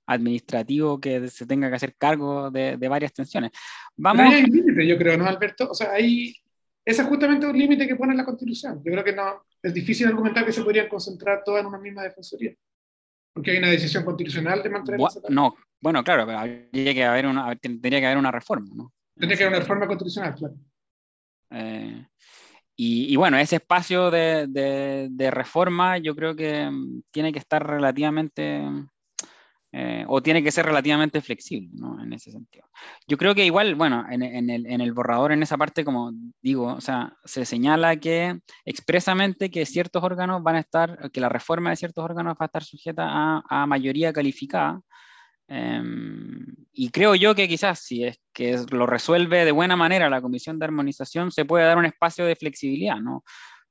[0.08, 3.52] administrativo que se tenga que hacer cargo de, de varias tensiones.
[3.96, 4.26] Vamos...
[4.34, 5.70] hay un límite, yo creo, ¿no, Alberto?
[5.70, 6.36] O sea, hay...
[6.84, 8.82] ese es justamente un límite que pone la Constitución.
[8.84, 12.04] Yo creo que no, es difícil argumentar que se podrían concentrar todas en una misma
[12.04, 12.54] defensoría.
[13.34, 15.00] Porque hay una decisión constitucional de mantener...
[15.30, 16.40] no, bueno, claro, pero
[16.72, 18.94] que haber una, tendría que haber una reforma, ¿no?
[19.16, 20.56] Tendría que haber una reforma constitucional, claro.
[21.56, 22.06] Eh,
[22.78, 28.64] y, bueno, ese espacio de, reforma yo creo que mm, tiene que estar relativamente,
[29.72, 32.02] eh, o tiene que ser relativamente flexible, ¿no?
[32.04, 32.68] En ese sentido.
[33.08, 36.74] Yo creo que igual, bueno, en, el, en, el, borrador, en esa parte, como digo,
[36.74, 41.70] o sea, se señala que expresamente que ciertos órganos van a estar, que la reforma
[41.70, 44.82] de ciertos órganos va a estar sujeta a, a mayoría calificada,
[45.48, 50.22] Em, y creo yo que quizás si es que lo resuelve de buena manera la
[50.22, 53.24] Comisión de Armonización, se puede dar un espacio de flexibilidad, ¿no?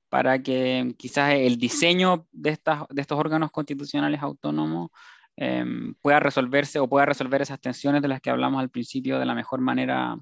[0.09, 4.91] Para que quizás el diseño de, estas, de estos órganos constitucionales autónomos
[5.37, 9.27] em, pueda resolverse o pueda resolver esas tensiones de las que hablamos al principio de
[9.27, 10.17] la mejor manera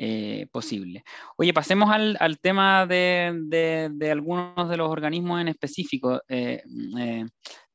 [0.00, 1.02] eh, posible.
[1.36, 6.22] Oye, pasemos al, tema de, algunos de los organismos en específico.
[6.28, 6.62] Eh,
[6.96, 7.26] eh,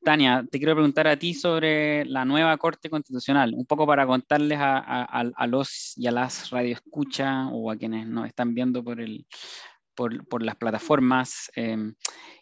[0.02, 4.58] Tania, te quiero preguntar a ti sobre la nueva Corte Constitucional, un poco para contarles
[4.58, 9.26] a, los y a las radioescuchas o a quienes nos están viendo por, el,
[9.94, 11.94] por, las plataformas, em,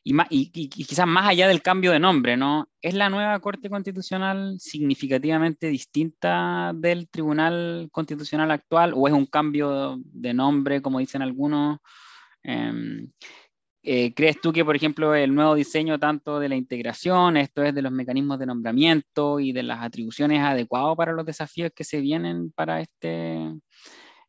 [0.05, 2.69] y, y, quizás más allá del cambio de nombre, ¿no?
[2.81, 9.99] ¿Es la nueva Corte Constitucional significativamente distinta del Tribunal Constitucional actual o es un cambio
[10.05, 11.79] de nombre, como dicen algunos?
[12.43, 13.11] Em,
[13.85, 17.75] eh, ¿Crees tú que, por ejemplo, el nuevo diseño tanto de la integración, esto es
[17.75, 22.01] de los mecanismos de nombramiento y de las atribuciones adecuado para los desafíos que se
[22.01, 23.53] vienen para este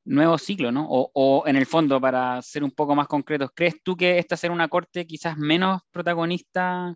[0.05, 0.85] nuevo ciclo, ¿no?
[0.89, 4.53] O, en el fondo, para ser un poco más concretos, ¿crees tú que esta será
[4.53, 6.93] una corte quizás menos protagonista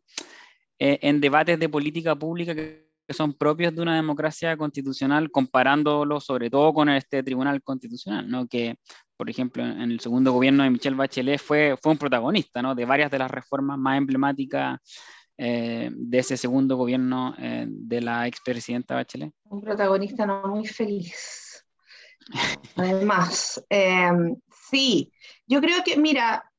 [0.80, 6.50] eh, en debates de política pública que, son propios de una democracia constitucional, comparándolo sobre
[6.50, 8.48] todo con este Tribunal Constitucional, ¿no?
[8.48, 8.76] Que
[9.18, 12.76] por ejemplo, en el segundo gobierno de Michelle Bachelet fue, fue un protagonista ¿no?
[12.76, 14.80] de varias de las reformas más emblemáticas
[15.38, 19.34] eh, de ese segundo gobierno eh, de la expresidenta Bachelet.
[19.46, 21.47] Un protagonista no muy feliz.
[22.76, 24.12] Además, eh,
[24.70, 25.12] sí,
[25.46, 26.52] yo creo que, mira,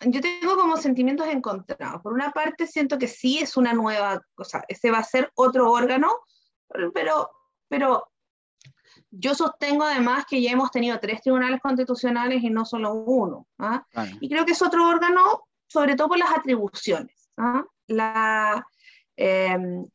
[0.00, 2.02] yo tengo como sentimientos encontrados.
[2.02, 5.70] Por una parte, siento que sí es una nueva cosa, ese va a ser otro
[5.70, 6.10] órgano,
[6.92, 7.30] pero,
[7.68, 8.08] pero
[9.10, 13.46] yo sostengo además que ya hemos tenido tres tribunales constitucionales y no solo uno.
[13.58, 13.84] ¿ah?
[14.20, 17.30] Y creo que es otro órgano, sobre todo por las atribuciones.
[17.36, 17.64] ¿ah?
[17.86, 18.66] La,
[19.16, 19.86] em,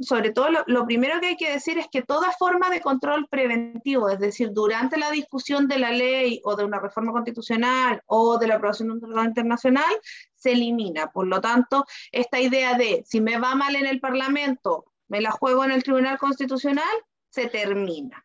[0.00, 4.08] sobre todo lo, primero que hay que decir es que toda forma de control preventivo,
[4.08, 8.46] es decir, durante la discusión de la ley o de una reforma constitucional o de
[8.46, 9.92] la aprobación de un tratado internacional,
[10.34, 11.10] se elimina.
[11.10, 15.30] Por lo tanto, esta idea de si me va mal en el Parlamento, me la
[15.30, 16.94] juego en el Tribunal Constitucional,
[17.28, 18.24] se termina.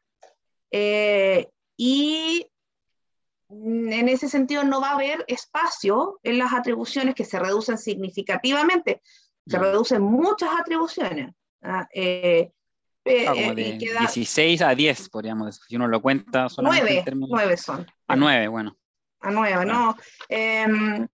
[0.71, 2.47] Eh, y
[3.49, 9.01] en ese sentido no va a haber espacio en las atribuciones que se reducen significativamente.
[9.49, 11.33] Se reducen muchas atribuciones.
[11.63, 11.87] ¿ah?
[11.93, 12.51] Eh,
[13.05, 15.63] eh, ah, de 16 a 10, podríamos decir.
[15.67, 17.87] Si uno lo cuenta, son 9, 9 son.
[18.07, 18.77] A 9, bueno.
[19.21, 19.97] A 9, no.
[20.27, 21.07] Em,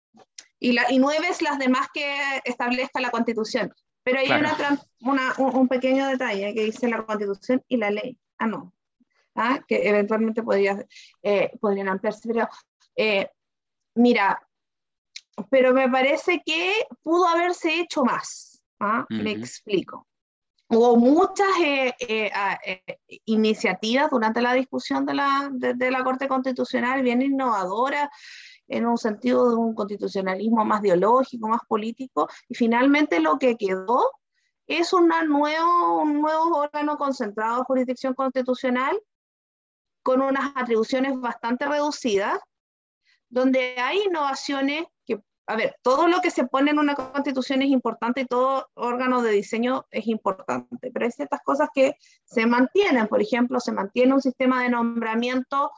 [0.58, 3.72] y, la, y 9 es las demás que establezca la Constitución.
[4.02, 4.28] Pero hay
[5.00, 8.18] una, un, pequeño detalle que dice la Constitución y la ley.
[8.38, 8.74] Ah, no.
[9.34, 9.60] ¿Ah?
[9.66, 10.84] Que eventualmente podría,
[11.22, 12.28] eh, podrían ampliarse.
[12.28, 12.48] Pero,
[12.96, 13.30] eh,
[13.94, 14.43] mira,
[15.50, 18.62] pero me parece que pudo haberse hecho más.
[18.80, 19.04] ¿ah?
[19.08, 20.06] Me explico.
[20.68, 22.30] hubo muchas eh, eh,
[22.64, 28.08] eh, iniciativas durante la discusión de la, de, la Corte Constitucional bien innovadoras
[28.66, 34.10] en un sentido de un constitucionalismo más ideológico, más político, y finalmente lo que quedó
[34.66, 38.98] es una nuevo, un nuevo órgano concentrado de jurisdicción constitucional
[40.02, 42.38] con unas atribuciones bastante reducidas,
[43.34, 47.68] donde hay innovaciones que a ver, todo lo que se pone en una constitución es
[47.68, 53.08] importante y todo órgano de diseño es importante, pero hay ciertas cosas que se mantienen.
[53.08, 55.70] Por ejemplo, se mantiene un sistema de nombramiento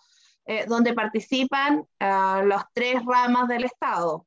[0.45, 4.27] eh, donde participan uh, las tres ramas del Estado,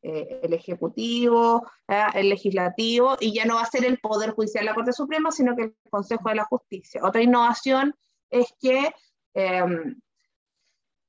[0.00, 4.64] eh, el Ejecutivo, uh, el Legislativo, y ya no va a ser el Poder Judicial
[4.64, 7.02] la Corte Suprema, sino que el Consejo de la Justicia.
[7.04, 7.94] Otra innovación
[8.30, 8.94] es que,
[9.34, 10.00] um,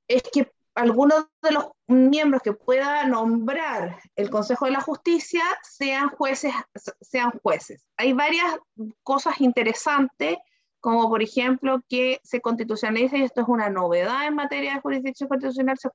[0.10, 6.10] es que algunos de los miembros que pueda nombrar el Consejo de la Justicia sean
[6.10, 6.54] jueces,
[7.02, 7.86] sean jueces.
[7.98, 8.58] Hay varias
[9.04, 10.38] cosas interesantes,
[10.80, 15.28] como por ejemplo que se constitucionaliza, y esto es una novedad en materia de jurisdicción
[15.28, 15.90] constitucional, se,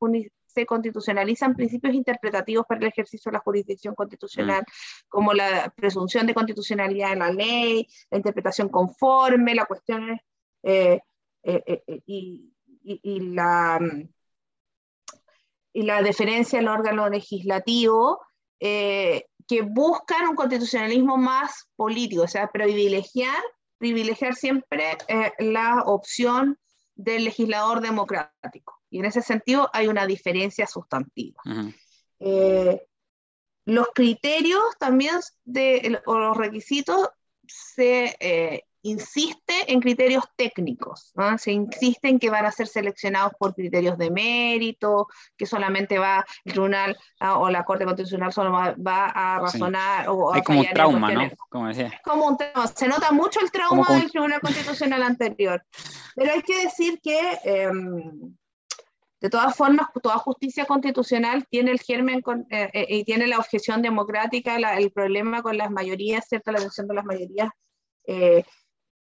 [0.46, 5.08] se constitucionalizan principios interpretativos para el ejercicio de la jurisdicción constitucional, mm.
[5.08, 10.20] como la presunción de constitucionalidad de la ley, la interpretación conforme, la cuestión
[10.62, 11.00] eh,
[11.42, 12.52] eh, eh, y,
[12.82, 13.80] y la
[15.74, 18.22] y la deferencia al órgano legislativo,
[18.60, 23.42] eh, que buscan un constitucionalismo más político, o sea, privilegiar,
[23.76, 26.58] privilegiar siempre eh, la opción
[26.94, 28.80] del legislador democrático.
[28.88, 31.42] Y en ese sentido hay una diferencia sustantiva.
[32.20, 32.86] Eh,
[33.66, 37.10] los criterios también de, o los requisitos
[37.46, 43.96] se insiste en criterios técnicos, se insiste en que van a ser seleccionados por criterios
[43.96, 50.08] de mérito, que solamente va el tribunal o la Corte Constitucional solo va, a razonar
[50.10, 51.30] o Hay como un trauma, ¿no?
[51.48, 52.00] Como decía.
[52.04, 52.66] Como un trauma.
[52.66, 55.64] Se nota mucho el trauma del Tribunal Constitucional anterior.
[56.14, 58.36] Pero hay que decir que, em,
[59.20, 63.80] de todas formas, toda justicia constitucional tiene el germen eh, eh, y tiene la objeción
[63.80, 66.52] democrática, el problema con las mayorías, ¿cierto?
[66.52, 67.48] La elección de las mayorías.
[68.06, 68.44] Eh,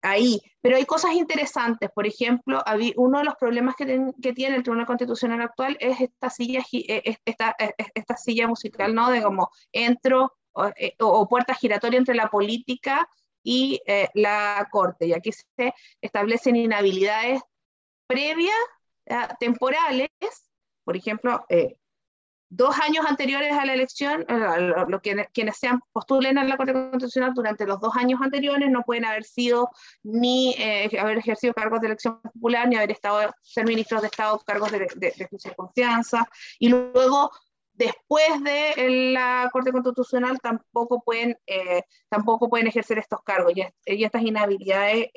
[0.10, 0.42] ahí.
[0.62, 1.90] Pero hay cosas interesantes.
[1.94, 2.64] Por ejemplo,
[2.98, 3.86] uno de los problemas que,
[4.34, 7.74] tiene el Tribunal Constitucional actual es esta silla, eh, esta, eh,
[8.18, 9.10] silla musical, ¿no?
[9.10, 10.34] De como entro
[10.78, 13.08] eh, o, puerta giratoria entre la política
[13.44, 13.82] y
[14.14, 15.08] la Corte.
[15.08, 17.42] Y aquí se establecen inhabilidades
[18.08, 18.56] previas,
[19.40, 20.10] temporales,
[20.84, 21.46] por ejemplo,
[22.50, 26.74] dos años anteriores a la elección, eh, lo, que, quienes sean postulen a la Corte
[26.74, 29.70] Constitucional durante los dos años anteriores no pueden haber sido
[30.04, 34.40] ni eh, haber ejercido cargos de elección popular, ni haber estado, ser ministros de Estado,
[34.46, 36.28] cargos de, de, confianza,
[36.60, 37.32] y luego
[37.74, 43.54] después de la Corte Constitucional tampoco pueden, eh, tampoco pueden ejercer estos cargos.
[43.56, 45.10] Y, y estas inhabilidades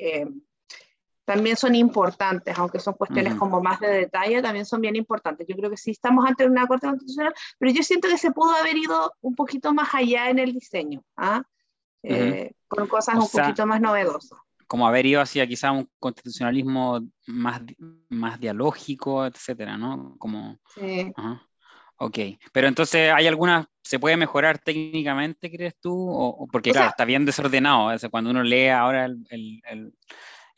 [1.31, 5.47] también son importantes, aunque son cuestiones como más de detalle, también son bien importantes.
[5.47, 8.51] Yo creo que sí estamos ante una Corte Constitucional, pero yo siento que se pudo
[8.51, 11.41] haber ido un poquito más allá en el diseño, ¿ah?
[12.03, 14.37] Eh, con cosas un poquito más novedosas.
[14.67, 17.61] Como haber ido hacia quizá un constitucionalismo más,
[18.09, 20.17] más dialógico, etcétera, ¿no?
[20.17, 21.13] Como, sí.
[21.95, 22.17] Ok,
[22.51, 25.93] pero entonces, ¿hay alguna, se puede mejorar técnicamente, crees tú?
[26.11, 27.89] O, porque, claro, está bien desordenado.
[28.09, 29.93] cuando uno lee ahora el, el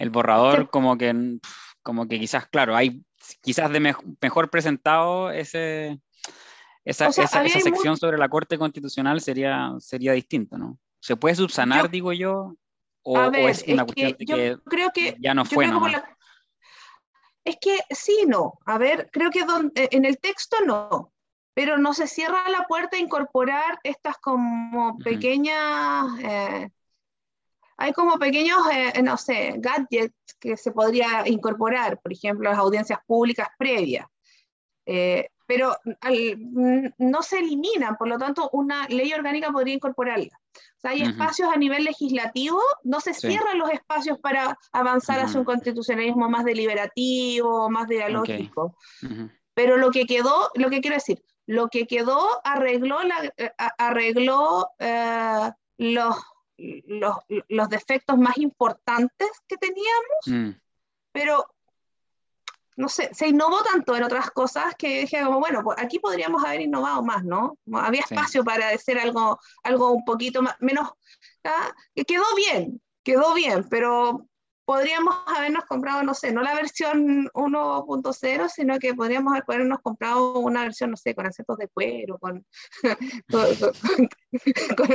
[0.10, 1.40] borrador como que,
[1.82, 3.04] como que quizás, claro, hay
[3.42, 3.80] quizás de
[4.22, 6.00] mejor presentado ese,
[6.86, 10.78] esa, esa, sección sobre la Corte Constitucional sería, sería distinto, ¿no?
[11.00, 12.56] ¿Se puede subsanar, digo yo?
[13.04, 15.86] ¿O, es una cuestión que, creo que ya no fue, no?
[17.44, 18.54] Es que sí, no.
[18.66, 19.42] A ver, creo que
[19.76, 21.12] eh, en el texto no,
[21.54, 26.20] pero no se cierra la puerta a incorporar estas como pequeñas...
[26.20, 26.70] Eh,
[27.78, 33.00] hay como pequeños, eh, no sé, gadgets que se podría incorporar, por ejemplo, las audiencias
[33.06, 34.08] públicas previas.
[34.86, 35.76] Eh, pero
[36.98, 40.40] no se eliminan, por lo tanto, una ley orgánica podría incorporarla.
[40.56, 45.40] O sea, hay espacios a nivel legislativo, no se cierran los espacios para avanzar hacia
[45.40, 48.78] un constitucionalismo más deliberativo, más dialógico.
[49.54, 54.70] Pero lo que quedó, lo que quiero decir, lo que quedó arregló, la, eh, arregló
[55.78, 56.16] los
[56.58, 57.16] los,
[57.50, 60.60] los defectos más importantes que teníamos, mm.
[61.12, 61.46] pero
[62.76, 66.44] no sé, se innovó tanto en otras cosas que dije como, bueno, pues aquí podríamos
[66.44, 67.58] haber innovado más, ¿no?
[67.74, 70.90] Había espacio para hacer algo, algo un poquito más, menos,
[71.94, 74.28] que quedó bien, quedó bien, pero
[74.66, 80.64] podríamos habernos comprado, no sé, no la versión 1.0, sino que podríamos habernos comprado una
[80.64, 82.46] versión, no sé, con acentos de cuero, con,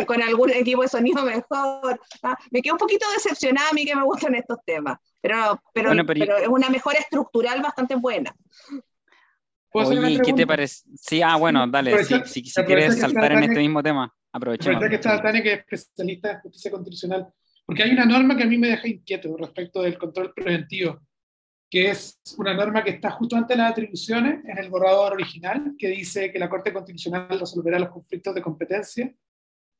[0.06, 2.00] con, algún equipo de sonido mejor.
[2.22, 2.36] ¿ah?
[2.50, 6.36] Me quedo un poquito decepcionada a mí que me gustan estos temas, pero, pero, pero,
[6.38, 8.34] es una mejora estructural bastante buena.
[9.70, 10.84] Oye, ¿qué te parece?
[10.96, 14.82] Sí, ah, bueno, dale, si, si, quieres saltar en este mismo tema, aprovechemos.
[14.88, 17.28] que está Tania, que es especialista en justicia constitucional
[17.68, 21.02] porque hay una norma que a mí me deja inquieto respecto del control preventivo,
[21.68, 25.74] que es una norma que está justo antes de las atribuciones en el borrador original,
[25.78, 29.14] que dice que la Corte Constitucional resolverá los conflictos de competencia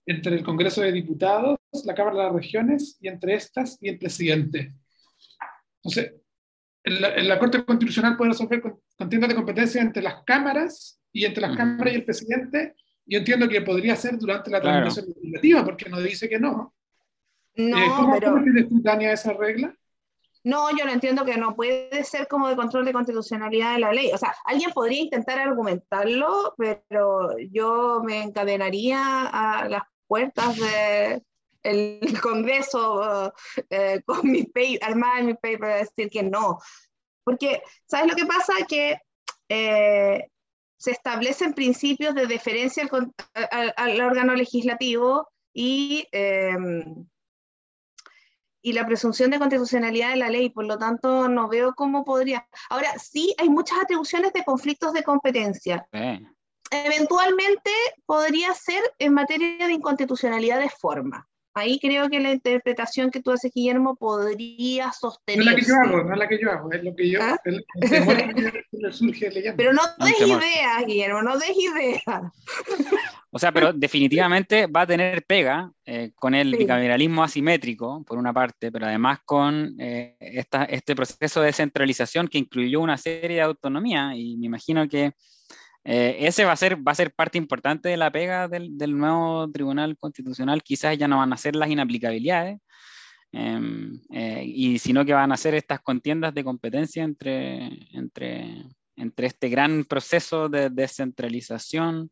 [0.05, 3.99] entre el Congreso de Diputados, la Cámara de las Regiones y entre estas y el
[3.99, 4.74] presidente.
[5.82, 6.12] Entonces,
[6.84, 8.62] en la, Corte Constitucional puede resolver
[8.99, 12.74] contiendas de competencia entre las cámaras y entre las cámaras y el presidente.
[13.07, 16.74] Y entiendo que podría ser durante la tramitación legislativa, porque no dice que no.
[17.59, 18.33] No, eh, ¿Cómo, pero...
[18.33, 19.75] ¿cómo esa regla?
[20.45, 23.93] No, yo no entiendo que no puede ser como de control de constitucionalidad de la
[23.93, 24.13] ley.
[24.13, 31.23] O sea, alguien podría intentar argumentarlo, pero yo me encadenaría a las puertas del
[31.65, 33.35] el Congreso
[33.69, 36.59] eh, con mi paper, armar mi paper, decir que no.
[37.25, 38.53] Porque, ¿sabes lo que pasa?
[38.69, 38.99] Que
[39.49, 40.29] eh,
[40.79, 42.89] se establecen principios de deferencia
[43.51, 46.07] al, al, órgano legislativo y
[48.69, 52.47] y la presunción de constitucionalidad de la ley, por lo tanto no veo cómo podría.
[52.69, 55.89] Ahora, sí hay muchas atribuciones de conflictos de competencia.
[56.71, 57.71] Eventualmente
[58.05, 61.27] podría ser en materia de inconstitucionalidad de forma.
[61.55, 65.47] Ahí creo que la interpretación que tú haces, Guillermo, podría sostener.
[65.47, 67.11] No es la que yo hago, no es la que yo hago, es lo que
[67.11, 67.21] yo.
[67.23, 67.41] ¿Ah?
[67.45, 67.64] El,
[68.93, 72.03] surge Pero no des ideas, Guillermo, no des ideas.
[73.31, 78.33] O sea, pero definitivamente va a tener pega eh, con el bicameralismo asimétrico, por una
[78.33, 83.43] parte, pero además con eh, esta, este proceso de descentralización que incluyó una serie de
[83.43, 85.12] autonomía y me imagino que
[85.85, 88.97] eh, ese va a, ser, va a ser parte importante de la pega del, del,
[88.97, 90.62] nuevo Tribunal Constitucional.
[90.62, 92.59] Quizás ya no van a ser las inaplicabilidades,
[93.33, 94.01] em,
[94.43, 98.64] y sino que van a ser estas contiendas de competencia entre, entre,
[98.97, 102.11] entre este gran proceso de descentralización.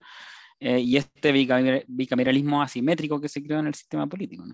[0.58, 4.44] Eh, y este bicameralismo asimétrico que se creó en el sistema político.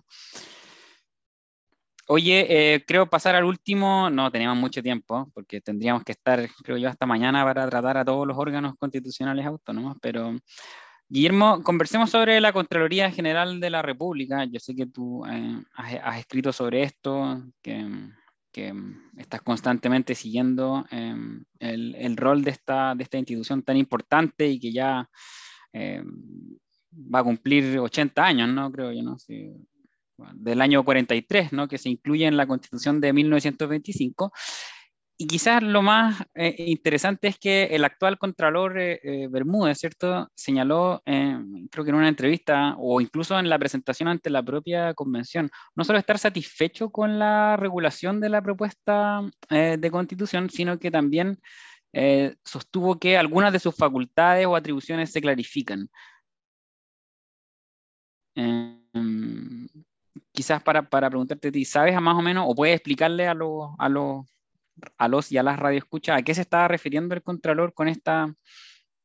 [2.09, 6.76] Oye, eh, creo pasar al último, no tenemos mucho tiempo, porque tendríamos que estar, creo
[6.76, 10.36] yo, hasta mañana para tratar a todos los órganos constitucionales autónomos, pero
[11.09, 14.44] Guillermo, conversemos sobre la Contraloría General de la República.
[14.44, 17.86] Yo sé que tú eh, has, escrito sobre esto, que,
[18.50, 18.74] que
[19.18, 24.72] estás constantemente siguiendo el, el, rol de esta, de esta institución tan importante y que
[24.72, 25.09] ya
[25.72, 26.02] eh,
[26.92, 28.70] va a cumplir 80 años, ¿no?
[28.70, 29.16] Creo yo, ¿no?
[30.34, 31.66] del año 43, ¿no?
[31.66, 34.32] Que se incluye en la Constitución de 1925.
[35.18, 40.28] Y quizás lo más eh, interesante es que el actual Contralor eh, Bermúdez, ¿cierto?
[40.34, 45.50] Señaló, creo que en una entrevista o incluso en la presentación ante la propia convención,
[45.76, 51.38] no solo estar satisfecho con la regulación de la propuesta de constitución, sino que también
[51.93, 55.88] eh, sostuvo que algunas de sus facultades o atribuciones se clarifican.
[58.34, 59.68] Em,
[60.32, 63.70] quizás para, para preguntarte a ti, ¿sabes más o menos o puedes explicarle a, los
[63.78, 64.26] a, los
[64.97, 68.34] a los y a las radioescuchas a qué se estaba refiriendo el Contralor con esta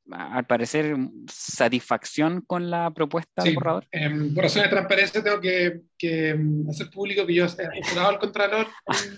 [0.10, 0.96] al parecer,
[1.30, 3.88] satisfacción con la propuesta del borrador?
[3.92, 8.10] Eh, por razones de transparencia tengo que, que, mm, hacer público que yo he asesorado
[8.10, 8.68] al Contralor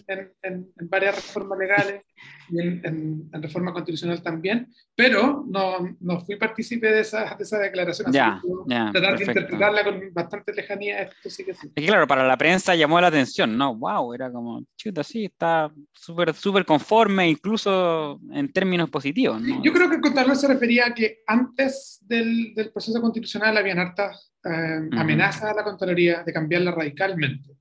[0.07, 2.01] en, en, en, varias reformas legales
[2.49, 8.11] y en, reforma constitucional también, pero no, no fui partícipe de esa, de esa declaración.
[8.11, 11.69] Ya, ya, tratar de interpretarla con bastante lejanía, esto sí que sí.
[11.75, 13.75] Que claro, para la prensa llamó la atención, ¿no?
[13.75, 14.13] ¡Wow!
[14.13, 19.41] Era como, chuta, sí, está súper súper conforme, incluso en términos positivos.
[19.41, 19.63] ¿no?
[19.63, 24.31] Yo creo que Contralor se refería a que antes del, del proceso constitucional habían hartas
[24.43, 27.58] eh, amenazas a la Contraloría de cambiarla radicalmente.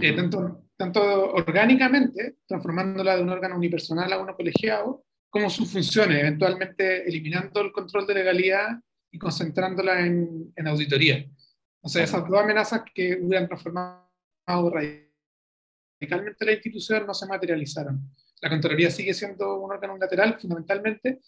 [0.00, 6.20] Eh, tanto, tanto orgánicamente, transformándola de un órgano unipersonal a uno colegiado, como sus funciones,
[6.20, 8.68] eventualmente eliminando el control de legalidad
[9.10, 11.26] y concentrándola en, en auditoría.
[11.80, 14.08] O sea, esas dos amenazas que hubieran transformado
[14.46, 18.00] radicalmente la institución no se materializaron.
[18.40, 21.20] La Contraloría sigue siendo un órgano lateral fundamentalmente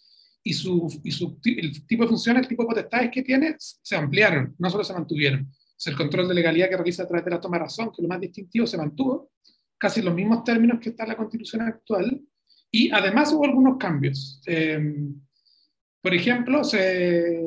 [0.42, 3.96] y, su, y su, el tipo de funciones, el tipo de potestades que tiene se
[3.96, 5.50] ampliaron, no solo se mantuvieron.
[5.86, 8.02] El control de legalidad que realiza a través de la toma de razón, que es
[8.02, 9.30] lo más distintivo, se mantuvo,
[9.76, 12.22] casi los mismos términos que está en la constitución actual,
[12.70, 14.40] y además hubo algunos cambios.
[14.46, 14.80] Eh,
[16.00, 17.40] por ejemplo, se,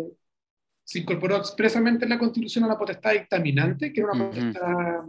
[0.83, 5.03] se, incorporó expresamente en la constitución a la potestad dictaminante, que era una potestad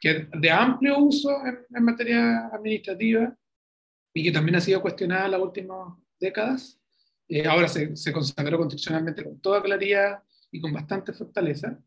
[0.00, 3.36] que de amplio uso en, materia administrativa
[4.14, 6.80] y que también ha sido cuestionada en las últimas décadas.
[7.28, 11.78] Eh, ahora se, se, consagró constitucionalmente con toda claridad y con bastante fortaleza.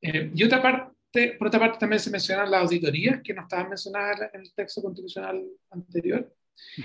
[0.00, 3.68] Eh, y otra parte, por otra parte también se mencionan las auditorías que no estaban
[3.68, 6.32] mencionadas en el texto constitucional anterior.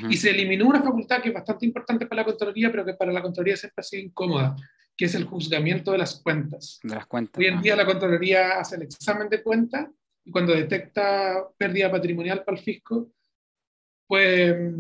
[0.08, 3.12] Y se eliminó una facultad que es bastante importante para la Contraloría, pero que para
[3.12, 4.56] la Contraloría siempre ha sido incómoda,
[4.96, 6.80] que es el juzgamiento de las cuentas.
[6.84, 7.40] De las cuentas.
[7.40, 9.92] Hoy en día la Contraloría hace el examen de cuenta
[10.24, 13.12] y cuando detecta pérdida patrimonial para el fisco,
[14.08, 14.72] puede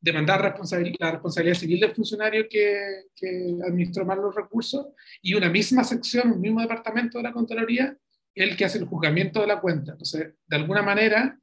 [0.00, 4.86] demandar la responsabilidad civil del funcionario que, que, administró mal los recursos
[5.20, 7.96] y una misma sección, un mismo departamento de la Contraloría,
[8.34, 9.92] el que hace el juzgamiento de la cuenta.
[9.92, 11.38] Entonces, de alguna manera,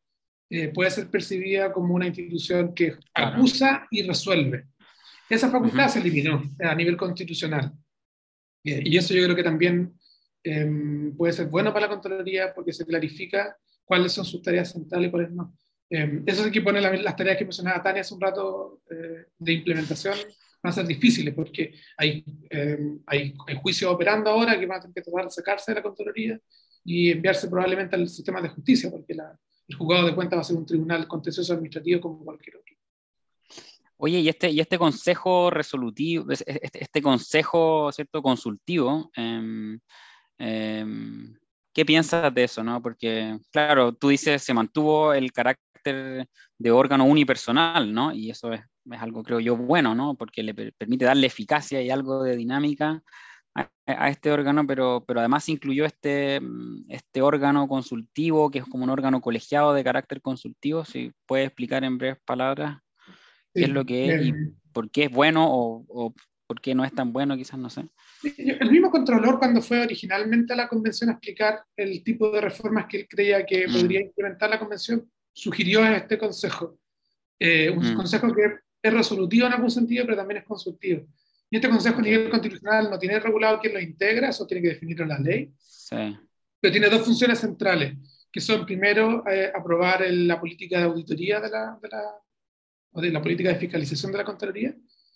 [0.49, 4.67] eh, puede ser percibida como una institución que acusa y resuelve.
[5.29, 7.73] Esa facultad se eliminó a nivel constitucional.
[8.63, 9.93] Eh, y eso yo creo que también
[10.43, 15.09] em, puede ser bueno para la Contraloría porque se clarifica cuáles son sus tareas centrales
[15.09, 15.53] y cuáles no.
[15.89, 19.53] Eh, eso sí que pone las tareas que mencionaba Tania hace un rato eh, de
[19.53, 20.15] implementación
[20.61, 24.81] van a ser difíciles porque hay, em, hay, hay, juicios operando ahora que van a
[24.81, 26.39] tener que tratar de sacarse de la Contraloría
[26.83, 30.45] y enviarse probablemente al sistema de justicia porque la, el juzgado de cuentas va a
[30.45, 32.75] ser un tribunal contencioso administrativo como cualquier otro.
[33.97, 38.21] Oye, y este, y este consejo resolutivo, este, este consejo ¿cierto?
[38.21, 39.77] consultivo, eh,
[40.37, 40.85] eh,
[41.73, 42.63] ¿qué piensas de eso?
[42.63, 42.81] No?
[42.81, 48.13] Porque, claro, tú dices, se mantuvo el carácter de órgano unipersonal, ¿no?
[48.13, 48.61] Y eso es,
[48.91, 50.15] es algo, creo yo, bueno, ¿no?
[50.15, 53.03] Porque le permite darle eficacia y algo de dinámica
[53.85, 58.83] a, este órgano, pero, pero además incluyó este, mm, este órgano consultivo, que es como
[58.83, 62.79] un órgano colegiado de carácter consultivo, si puede explicar en breves palabras
[63.53, 64.33] qué es lo que es y
[64.71, 66.13] por qué es bueno o, o,
[66.45, 67.89] por qué no es tan bueno, quizás no sé.
[68.37, 72.85] El mismo controlador cuando fue originalmente a la convención a explicar el tipo de reformas
[72.87, 73.73] que él creía que mm.
[73.73, 76.79] podría implementar la convención, sugirió este consejo.
[77.39, 77.95] Eh, un mm.
[77.95, 78.45] consejo que
[78.81, 81.05] es resolutivo en algún sentido, pero también es consultivo.
[81.49, 84.69] Y este Consejo a nivel constitucional no tiene regulado quién lo integra, eso tiene que
[84.69, 85.53] definirlo en la ley.
[85.57, 86.17] Sí.
[86.59, 87.95] Pero tiene dos funciones centrales,
[88.31, 92.03] que son primero eh, aprobar la política de auditoría de la, de la,
[92.91, 94.75] o de la política de fiscalización de la Contraloría,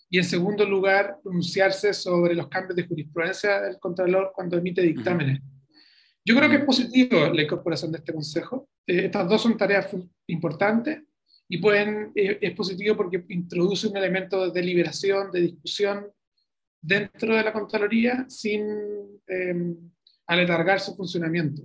[0.10, 5.42] y en segundo lugar pronunciarse sobre los cambios de jurisprudencia del Contralor cuando emite dictámenes.
[6.24, 8.70] Yo creo que es positivo la incorporación de este Consejo.
[8.86, 9.96] Eh, estas dos son tareas
[10.28, 11.02] importantes
[11.48, 16.08] y pueden, eh, es positivo porque introduce un elemento de deliberación, de discusión
[16.82, 18.62] dentro de la Contraloría sin
[19.28, 19.76] eh,
[20.28, 21.64] aletargar su funcionamiento.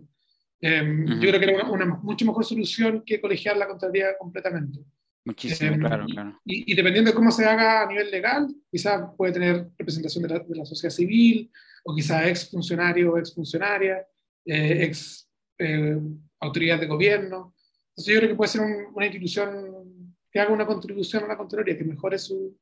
[0.60, 4.80] Em, yo creo que era una, mucho mejor solución que colegiar la Contraloría completamente.
[5.24, 6.40] Muchísimo, em, claro, claro.
[6.44, 10.64] Y, dependiendo de cómo se haga a nivel legal, quizás puede tener representación de la,
[10.64, 11.50] sociedad civil,
[11.84, 14.06] o quizás ex funcionario o ex funcionaria,
[14.46, 15.28] eh, ex
[15.58, 15.98] eh,
[16.40, 17.54] autoridad de gobierno.
[17.90, 18.62] Entonces yo creo que puede ser
[18.94, 22.58] una institución que haga una contribución a la Contraloría, que mejore su,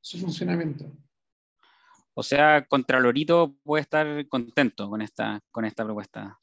[0.00, 0.92] su funcionamiento.
[2.14, 6.38] O sea, Contralorito puede estar contento con esta, con esta propuesta.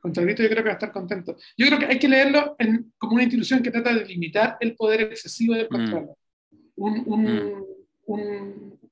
[0.00, 1.36] Contralorito yo creo que va a estar contento.
[1.56, 2.56] Yo creo que hay que leerlo
[2.98, 5.68] como una institución que trata de limitar el poder excesivo del mm.
[5.70, 6.16] Contralor.
[6.76, 7.62] Mm.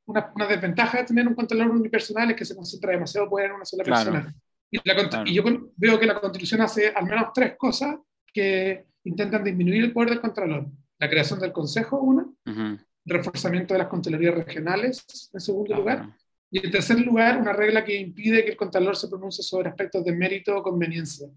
[0.07, 3.65] una, desventaja de tener un Contralor unipersonal es que se concentra demasiado poder en una
[3.67, 4.35] sola persona.
[4.73, 7.97] Y, yo yo veo que la Constitución hace al menos tres cosas
[8.33, 10.67] que intentan disminuir el poder del Contralor.
[10.99, 12.27] La creación del Consejo, una.
[13.05, 16.17] Reforzamiento de las Contralorías regionales, en segundo lugar.
[16.51, 20.05] Y en tercer lugar, una regla que impide que el Contralor se pronuncie sobre aspectos
[20.05, 21.29] de mérito o conveniencia.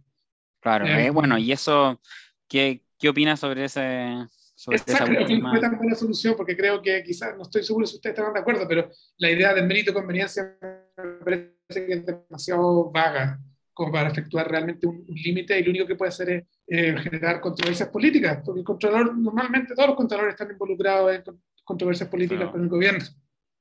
[0.62, 2.00] Claro, eh, eh, bueno, y eso,
[2.48, 6.82] ¿qué, qué opinas sobre ese, sobre esa creo que fue tan buena solución, porque creo
[6.82, 9.92] que quizás, no estoy seguro si ustedes están de acuerdo, pero la idea de mérito
[9.92, 10.58] o conveniencia
[10.98, 13.40] me parece que es demasiado vaga
[13.74, 17.42] como para efectuar realmente un, límite y lo único que puede hacer es eh, generar
[17.42, 21.24] controversias políticas, porque el controlador, normalmente todos los controladores están involucrados en
[21.64, 23.04] controversias políticas con el gobierno.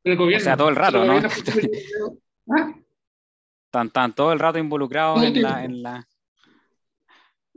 [0.05, 1.19] O sea, todo el rato, ¿no?
[2.51, 2.75] ¿Ah?
[4.15, 5.65] Todo el rato involucrados en la...
[5.65, 6.09] En la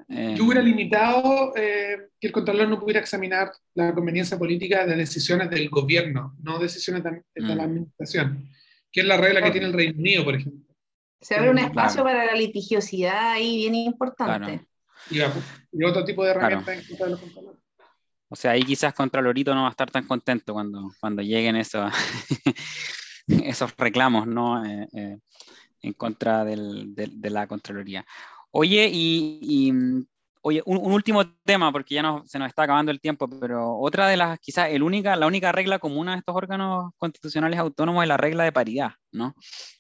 [0.08, 5.50] Yo hubiera limitado eh, que el Contralor no pudiera examinar la conveniencia política de decisiones
[5.50, 7.60] del gobierno, no decisiones de, la mm.
[7.60, 8.50] administración,
[8.98, 10.76] que es la regla que tiene el Reino Unido, por ejemplo.
[11.22, 14.68] Se abre un espacio para la litigiosidad ahí bien importante.
[15.12, 17.62] Y, otro tipo de herramientas en contra de los Contralores.
[18.28, 21.94] O sea, ahí quizás Contralorito no va a estar tan contento cuando, cuando lleguen esos,
[23.28, 24.66] esos reclamos ¿no?
[24.66, 25.18] Eh, eh,
[25.84, 28.04] en contra del, de la Contraloría.
[28.50, 29.72] Oye, y,
[30.48, 34.08] oye, un, último tema, porque ya no, se nos está acabando el tiempo, pero otra
[34.08, 38.08] de las, quizás el única, la única regla común a estos órganos constitucionales autónomos es
[38.08, 39.36] la regla de paridad, ¿no?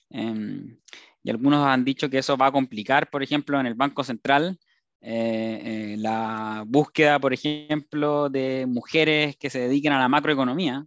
[0.09, 0.77] Em,
[1.23, 4.59] y algunos han dicho que eso va a complicar, por ejemplo, en el Banco Central,
[4.99, 10.85] eh, eh, la búsqueda, por ejemplo, de mujeres que se dediquen a la macroeconomía,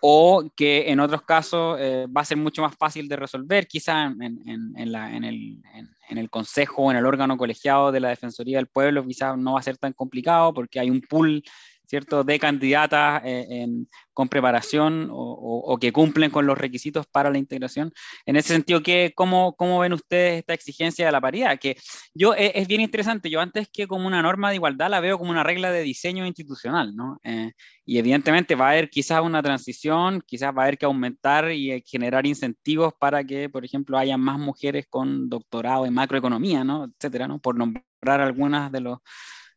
[0.00, 4.22] o que en otros casos va a ser mucho más fácil de resolver, quizá en,
[4.46, 9.04] en, el, en, el, consejo o en el órgano colegiado de la Defensoría del Pueblo,
[9.04, 11.42] quizá no va a ser tan complicado porque hay un pool
[11.88, 12.22] ¿cierto?
[12.22, 13.66] de candidatas eh,
[14.12, 17.92] con preparación o, que cumplen con los requisitos para la integración.
[18.26, 21.58] En ese sentido, ¿qué, cómo, ¿cómo ven ustedes esta exigencia de la paridad?
[21.58, 21.76] Que
[22.14, 25.18] yo e, es, bien interesante, yo antes que como una norma de igualdad la veo
[25.18, 27.20] como una regla de diseño institucional, ¿no?
[27.22, 27.52] Eh,
[27.86, 31.70] y evidentemente va a haber quizás una transición, quizás va a haber que aumentar y
[31.70, 36.86] eh, generar incentivos para que, por ejemplo, haya más mujeres con doctorado en macroeconomía, ¿no?
[36.86, 37.38] Etcétera, ¿no?
[37.38, 38.98] Por nombrar algunas de los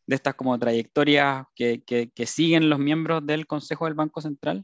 [0.05, 4.63] de estas como trayectorias que, que, siguen los miembros del Consejo del Banco Central,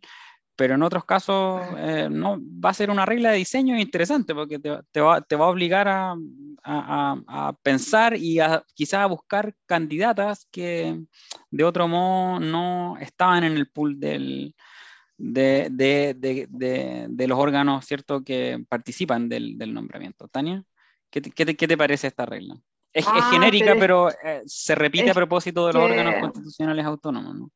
[0.55, 4.59] pero en otros casos eh, no, va a ser una regla de diseño interesante porque
[4.59, 6.15] te, va, te va, a obligar a,
[6.63, 10.99] a, a, pensar y a quizás a buscar candidatas que
[11.51, 14.55] de otro modo no estaban en el pool del,
[15.17, 18.23] de, de, de, de, los órganos ¿cierto?
[18.23, 20.27] que participan del, del nombramiento.
[20.27, 20.63] Tania,
[21.11, 22.59] ¿qué qué qué te parece esta regla?
[22.97, 27.51] Es, ah, genérica, pero, eh, se repite a propósito de los órganos constitucionales autónomos, ¿no?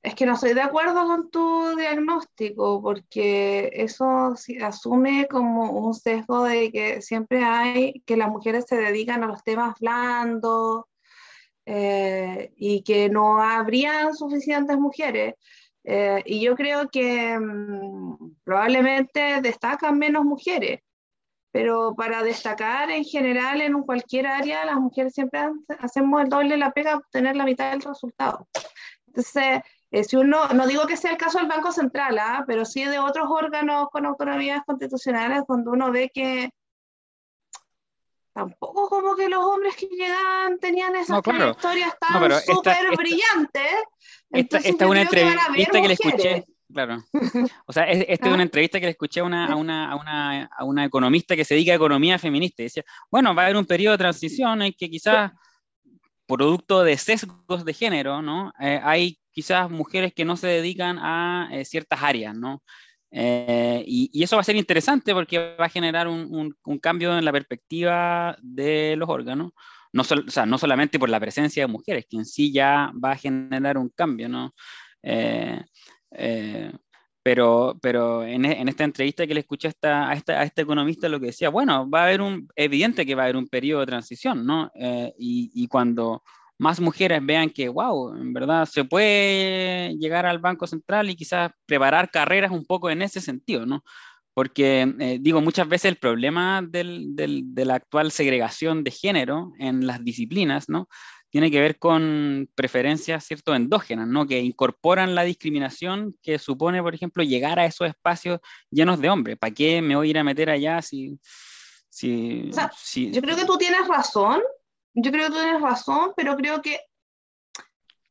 [0.00, 6.44] Es que no estoy de acuerdo con tu diagnóstico, porque eso asume como un sesgo
[6.44, 10.84] de que siempre hay que las mujeres se dedican a los temas blandos
[11.66, 15.34] eh, y que no habrían suficientes mujeres.
[15.82, 20.80] Eh, y yo creo que mm, probablemente destacan menos mujeres
[21.54, 25.40] pero para destacar en general en cualquier área, las mujeres siempre
[25.78, 28.48] hacemos el doble de la pega para obtener la mitad del resultado.
[29.06, 29.60] Entonces,
[29.92, 32.42] eh, si uno, no digo que sea el caso del Banco Central, ¿ah?
[32.44, 36.50] pero sí de otros órganos con autonomías constitucionales donde uno ve que
[38.32, 43.74] tampoco como que los hombres que llegaban tenían esas no, historias tan súper brillantes.
[44.30, 46.44] Esta, es una entrevista que le escuché
[46.74, 47.04] Claro.
[47.66, 48.42] O sea, esta es una ah.
[48.42, 51.54] entrevista que le escuché a una, a, una, a, una, a una, economista que se
[51.54, 52.62] dedica a economía feminista.
[52.62, 55.32] Y decía, bueno, va a haber un periodo de transición en que quizás,
[56.26, 58.52] producto de sesgos de género, ¿no?
[58.60, 62.62] Eh, hay quizás mujeres que no se dedican a eh, ciertas áreas, ¿no?
[63.10, 67.16] Eh, y, y, eso va a ser interesante porque va a generar un, un, cambio
[67.16, 69.52] en la perspectiva de los órganos.
[69.92, 73.12] No, o sea, no solamente por la presencia de mujeres, que en sí ya va
[73.12, 74.52] a generar un cambio, ¿no?
[75.04, 75.62] Eh,
[77.24, 80.60] pero, pero en, en, esta entrevista que le escuché a esta, a, esta, a este
[80.62, 83.48] economista lo que decía, bueno, va a haber un, evidente que va a haber un
[83.48, 84.70] periodo de transición, ¿no?
[84.74, 86.22] Eh, y, y, cuando
[86.58, 91.50] más mujeres vean que, wow, en verdad se puede llegar al Banco Central y quizás
[91.66, 93.82] preparar carreras un poco en ese sentido, ¿no?
[94.34, 99.52] Porque, eh, digo, muchas veces el problema del, del, de la actual segregación de género
[99.58, 100.88] en las disciplinas, ¿no?
[101.34, 104.24] Tiene que ver con preferencias cierto endógenas, ¿no?
[104.24, 108.38] que incorporan la discriminación que supone, por ejemplo, llegar a esos espacios
[108.70, 109.36] llenos de hombres.
[109.36, 111.18] ¿Para qué me voy a ir a meter allá si...
[111.90, 112.52] si,
[113.10, 114.42] Yo creo que tú tienes razón,
[114.92, 116.78] yo creo que tú tienes razón, pero creo que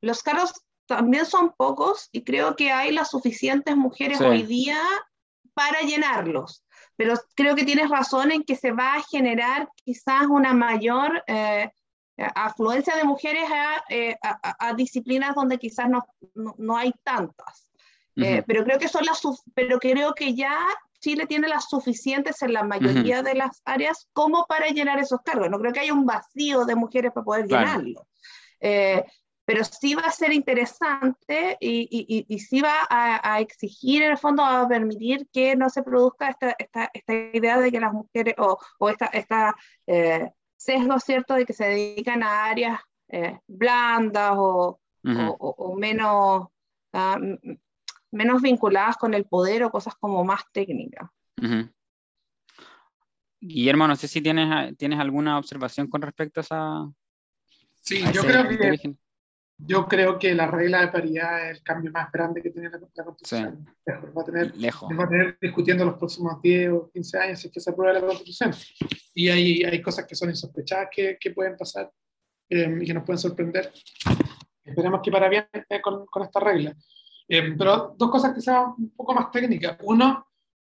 [0.01, 0.51] los cargos
[0.86, 4.82] también son pocos y creo que hay las suficientes mujeres hoy día
[5.53, 6.65] para llenarlos.
[6.97, 11.24] Pero creo que tienes razón en que se va a generar quizás una mayor...
[11.28, 11.71] Eh,
[12.18, 13.43] afluencia de mujeres
[13.89, 16.05] eh, a, a, disciplinas donde quizás no,
[16.36, 17.68] no, hay tantas.
[18.16, 19.22] Eh, pero creo que son las
[19.55, 20.59] pero creo que ya
[20.99, 25.49] Chile tiene las suficientes en la mayoría de las áreas como para llenar esos cargos.
[25.49, 28.07] No creo que haya un vacío de mujeres para poder llenarlo.
[28.59, 29.03] Eh,
[29.45, 34.11] pero sí va a ser interesante y, y, y, sí va a, a, exigir, en
[34.11, 37.91] el fondo, a permitir que no se produzca esta, esta, esta idea de que las
[37.91, 39.53] mujeres o, o esta, esta
[40.64, 46.47] sesgo, ¿cierto?, de que se dedican a áreas eh, blandas o, o, menos,
[46.93, 47.20] ah,
[48.11, 51.09] menos vinculadas con el poder o cosas como más técnicas.
[53.39, 56.91] Guillermo, no sé si tienes, tienes alguna observación con respecto a esa...
[57.82, 58.95] Sí, yo creo que...
[59.66, 63.03] Yo creo que la regla de paridad es el cambio más grande que tiene la,
[63.03, 63.66] Constitución.
[63.88, 67.53] Va, a tener, va a tener discutiendo los próximos 10 o 15 años si es
[67.53, 68.53] que se aprueba la Constitución.
[69.14, 71.91] Y hay, hay cosas que son insospechadas que, que pueden pasar
[72.49, 73.72] eh, y que nos pueden sorprender.
[74.64, 76.76] Esperemos que para bien eh, con, con, esta regla.
[77.28, 79.78] Eh, pero dos cosas que sean un poco más técnicas.
[79.84, 80.28] Uno,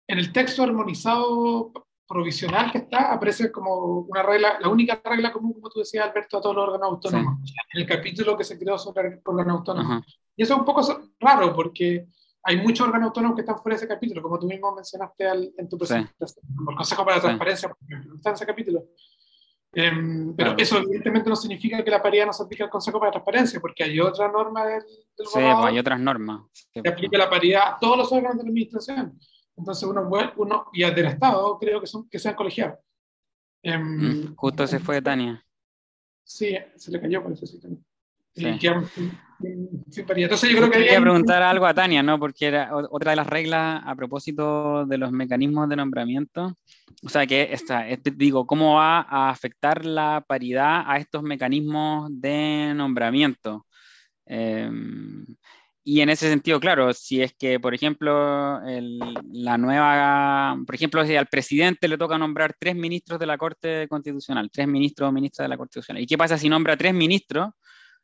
[0.07, 1.73] en el texto armonizado
[2.07, 6.39] provisional que está, aparece como una regla, la única regla común, como tú decías, Alberto,
[6.39, 7.39] a todos los órganos autónomos,
[7.73, 10.03] en el capítulo que se creó sobre el órgano autónomo.
[10.37, 10.83] Y eso es un poco
[11.19, 12.07] raro, porque
[12.43, 15.27] hay muchos órganos autónomos que están fuera de ese capítulo, como tú mismo mencionaste
[15.57, 18.85] en tu presentación, el Consejo para la Transparencia, por ejemplo, está en ese capítulo.
[19.77, 23.11] Em, pero eso evidentemente no significa que la paridad no se aplique al Consejo para
[23.13, 26.43] Transparencia, porque hay otra norma del, del Sí, pues hay otras normas.
[26.53, 26.93] Sí, que pues.
[26.93, 29.19] aplica la paridad a todos los órganos de la administración.
[29.57, 32.79] Entonces uno, uno y del Estado creo que, son, que sean colegiados.
[33.63, 35.43] Em, Mm, Justo se fue Tania.
[36.23, 37.59] Sí, se le cayó por eso sí.
[38.35, 38.47] Sí.
[38.47, 42.19] Entonces yo creo que Quería preguntar algo a Tania, ¿no?
[42.19, 46.57] Porque era otra de las reglas a propósito de los mecanismos de nombramiento.
[47.05, 52.09] O sea, que esta, este- digo, ¿cómo va a afectar la paridad a estos mecanismos
[52.13, 53.67] de nombramiento?
[54.27, 55.25] Em,
[55.85, 58.99] y en ese sentido, claro, si es que, por ejemplo, el-
[59.33, 63.87] la nueva, por ejemplo, si al presidente le toca nombrar tres ministros de la Corte
[63.89, 66.95] Constitucional, tres ministros o ministras de la Corte Constitucional, ¿y qué pasa si nombra tres
[66.95, 67.51] ministros?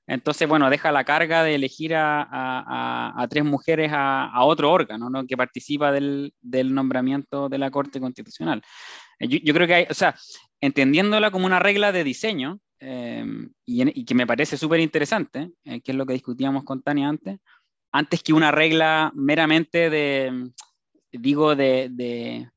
[0.07, 4.73] Entonces, bueno, deja la carga de elegir a, a- a- a tres mujeres a, otro
[4.73, 5.25] órgano, ¿no?
[5.27, 8.61] Que participa del, del nombramiento de la Corte Constitucional.
[9.21, 10.15] Eh, Yo, yo creo que hay, o sea,
[10.61, 13.25] entendiéndola como una regla de diseño, eh,
[13.67, 16.83] y, en- y que me parece súper interesante, eh, que es lo que discutíamos con
[16.83, 17.39] Tania antes,
[17.93, 20.51] antes que una regla meramente de,
[21.13, 22.49] digo, de, de,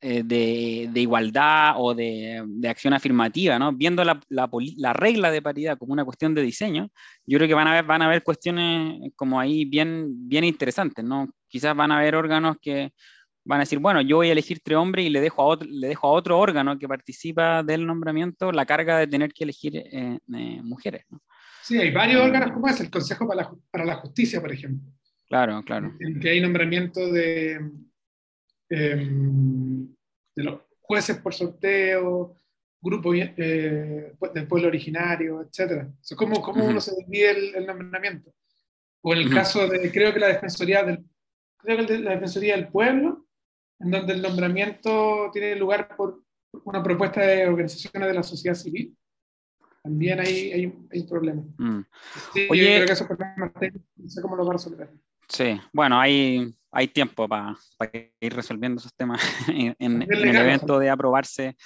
[0.00, 3.72] eh, de- de igualdad o de, acción afirmativa, ¿no?
[3.72, 6.88] Viendo la, la la regla de paridad como una cuestión de diseño,
[7.26, 11.04] yo creo que van a haber, van a haber cuestiones como ahí bien, bien interesantes,
[11.04, 11.28] ¿no?
[11.48, 12.92] Quizás van a haber órganos que
[13.44, 15.68] van a decir, bueno, yo voy a elegir tres hombres y le dejo a otro,
[15.70, 19.76] le dejo a otro órgano que participa del nombramiento la carga de tener que elegir
[19.76, 21.20] eh, eh, mujeres, ¿no?
[21.62, 24.90] Sí, hay varios órganos como ese, el Consejo para la, para la Justicia, por ejemplo,
[25.28, 25.94] Claro, claro.
[26.00, 27.60] en que hay nombramiento de,
[28.68, 29.94] em,
[30.34, 32.36] de los jueces por sorteo,
[32.80, 35.86] grupo eh, del pueblo originario, etc.
[36.00, 36.70] O sea, ¿cómo, cómo Ujú.
[36.70, 38.32] uno se divide el, el nombramiento?
[39.02, 39.34] O en el Ujú.
[39.34, 41.04] caso de, creo que la Defensoría del,
[41.58, 43.26] creo que la Defensoría del Pueblo,
[43.78, 46.22] en donde el nombramiento tiene lugar por
[46.64, 48.96] una propuesta de organizaciones de la sociedad civil,
[49.82, 51.42] también hay, hay, hay un problema.
[51.58, 51.84] Mm.
[52.34, 53.52] Sí, Oye- yo creo que esos problemas
[53.96, 54.90] no sé cómo lo va a resolver.
[55.28, 57.56] Sí, bueno, hay, hay tiempo para
[58.20, 61.56] ir resolviendo esos temas en, en- en el evento de aprobarse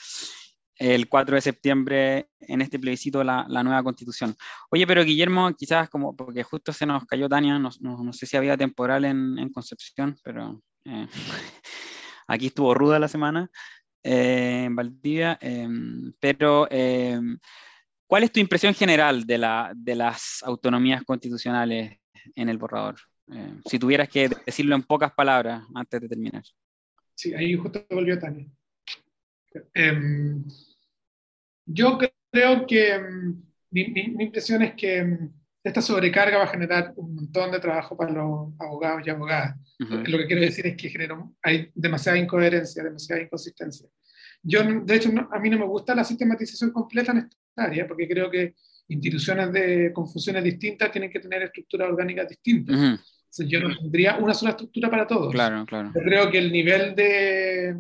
[0.77, 4.37] el 4 de septiembre en este plebiscito la, la nueva constitución.
[4.71, 8.27] Oye, pero Guillermo, quizás como, porque justo se nos cayó Tania, no, no- no sé
[8.27, 11.07] si había temporal en, en Concepción, pero eh,
[12.27, 13.51] aquí estuvo ruda la semana
[14.03, 15.69] eh, en Valdivia, eh,
[16.21, 17.21] pero eh,
[18.15, 21.99] ¿cuál es tu impresión general de, la, de las autonomías constitucionales
[22.37, 22.95] en el borrador?
[23.33, 26.45] Eh, si tuvieras que decirlo en pocas palabras antes de terminar.
[27.17, 28.47] Sí, ahí justo volvió Tania.
[29.75, 30.45] Em,
[31.67, 31.99] yo
[32.31, 33.43] creo que em,
[33.73, 35.33] mi, mi- mi impresión es que em,
[35.65, 39.57] esta sobrecarga va a generar un montón de trabajo para los abogados y abogadas.
[39.81, 39.97] Ujú.
[40.07, 41.09] Lo que quiero decir es que
[41.43, 43.89] hay demasiada incoherencia, demasiada inconsistencia.
[44.45, 47.89] Yo, de hecho, no- a mí no me gusta la sistematización completa en esta área,
[47.89, 48.55] porque creo que
[48.89, 52.77] instituciones de, con funciones distintas tienen que tener estructuras orgánicas distintas.
[52.77, 55.33] Ujú, Entonces, yo no tendría una sola estructura para todos.
[55.33, 55.91] Claro, claro.
[55.95, 57.75] Yo creo que el nivel de,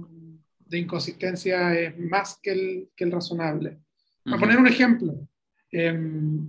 [0.66, 3.78] de inconsistencia es más que el, que el razonable.
[4.24, 4.40] Para Ujú.
[4.46, 5.28] poner un ejemplo,
[5.70, 5.92] eh,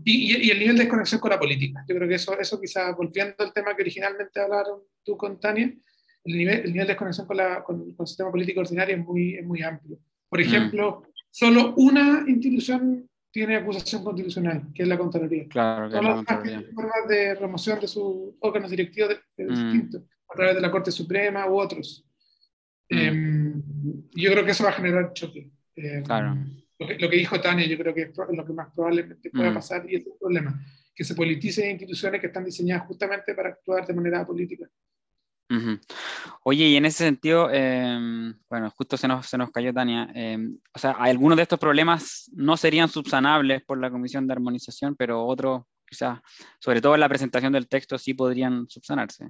[0.05, 1.83] y, y- y el nivel de desconexión con la política.
[1.89, 5.73] Yo creo que eso, eso quizás, volviendo al tema que originalmente hablaron tú con Tania,
[6.23, 9.03] el nivel, el nivel de desconexión con, la, con, con el sistema político ordinario es
[9.03, 9.99] muy, es muy amplio.
[10.35, 15.47] Por ejemplo, solo una institución tiene acusación constitucional, que es la Contraloría.
[15.47, 19.47] Claro, que Todas la las tienen formas de remoción de sus órganos directivos Mm.
[19.47, 22.05] distintos, a través de la Corte Suprema u otros.
[22.89, 22.97] Mm.
[22.97, 23.63] Em,
[24.13, 25.49] yo creo que eso va a generar choque.
[25.75, 26.35] Em, Claro.
[26.79, 29.51] Lo, que, lo que dijo Tania, yo creo que es lo que más probablemente pueda
[29.51, 29.53] Mm.
[29.53, 30.61] pasar y es un problema,
[30.93, 34.69] que se politicen instituciones que están diseñadas justamente para actuar de manera política.
[36.43, 40.37] Oye, y en ese sentido, eh, bueno, justo se nos, se nos cayó Tania, eh,
[40.73, 45.25] o sea, algunos de estos problemas no serían subsanables por la Comisión de Armonización, pero
[45.25, 46.19] otros, quizás,
[46.59, 49.29] sobre todo en la presentación del texto, sí podrían subsanarse.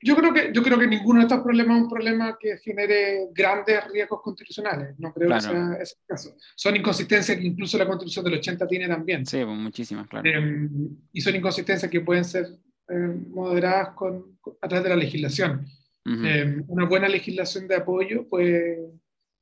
[0.00, 3.30] Yo creo que, yo creo que ninguno de estos problemas es un problema que genere
[3.32, 4.94] grandes riesgos constitucionales.
[4.96, 5.42] No creo Claro.
[5.42, 6.36] que sea ese el caso.
[6.54, 9.26] Son inconsistencias que incluso la Constitución del 80 tiene también.
[9.26, 10.28] Sí, pues, muchísimas, claro.
[10.30, 10.68] Eh,
[11.12, 12.46] y son inconsistencias que pueden ser
[12.88, 15.66] eh, moderadas con, a través de la legislación.
[16.06, 18.92] Eh, una buena legislación de apoyo puede,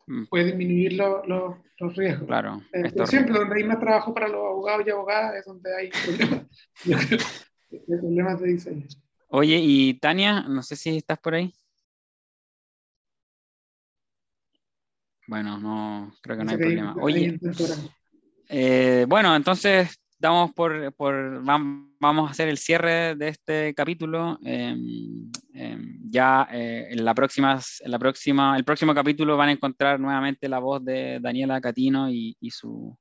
[0.09, 0.24] Mm.
[0.26, 2.26] puede disminuir lo- lo- los riesgos.
[2.28, 2.62] Claro.
[2.72, 5.90] Eh, pero siempre donde hay más trabajo para los abogados y abogadas es donde hay
[5.90, 6.47] problemas,
[7.70, 8.86] hay problemas de diseño.
[9.28, 11.53] Oye, y Tania, no sé si estás por ahí.
[15.28, 16.94] Bueno, no, creo que no hay problema.
[17.01, 17.38] Oye.
[18.49, 21.42] Eh, bueno, entonces damos por, por
[22.01, 24.38] vamos a hacer el cierre de este capítulo.
[24.44, 29.53] Em, em, ya eh, en la próxima, en la próxima, el próximo capítulo van a
[29.53, 32.97] encontrar nuevamente la voz de Daniela Catino y, y su,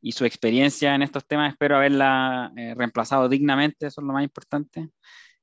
[0.00, 1.52] y su experiencia en estos temas.
[1.52, 4.90] Espero haberla eh, reemplazado dignamente, eso es lo más importante.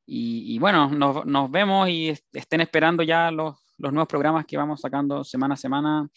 [0.05, 4.57] Y, y bueno, nos, nos, vemos y estén esperando ya los, los nuevos programas que
[4.57, 6.09] vamos sacando semana a semana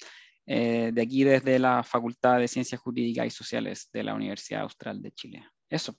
[0.47, 5.01] eh, de aquí desde la Facultad de Ciencias Jurídicas y Sociales de la Universidad Austral
[5.01, 5.49] de Chile.
[5.71, 5.97] Eso.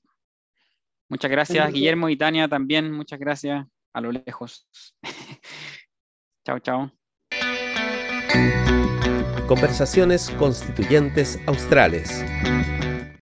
[1.09, 2.91] Muchas gracias, Guillermo y Tania también.
[2.91, 4.67] Muchas gracias a lo lejos.
[6.45, 6.91] chao, chao.
[9.47, 12.25] Conversaciones Constituyentes Australes.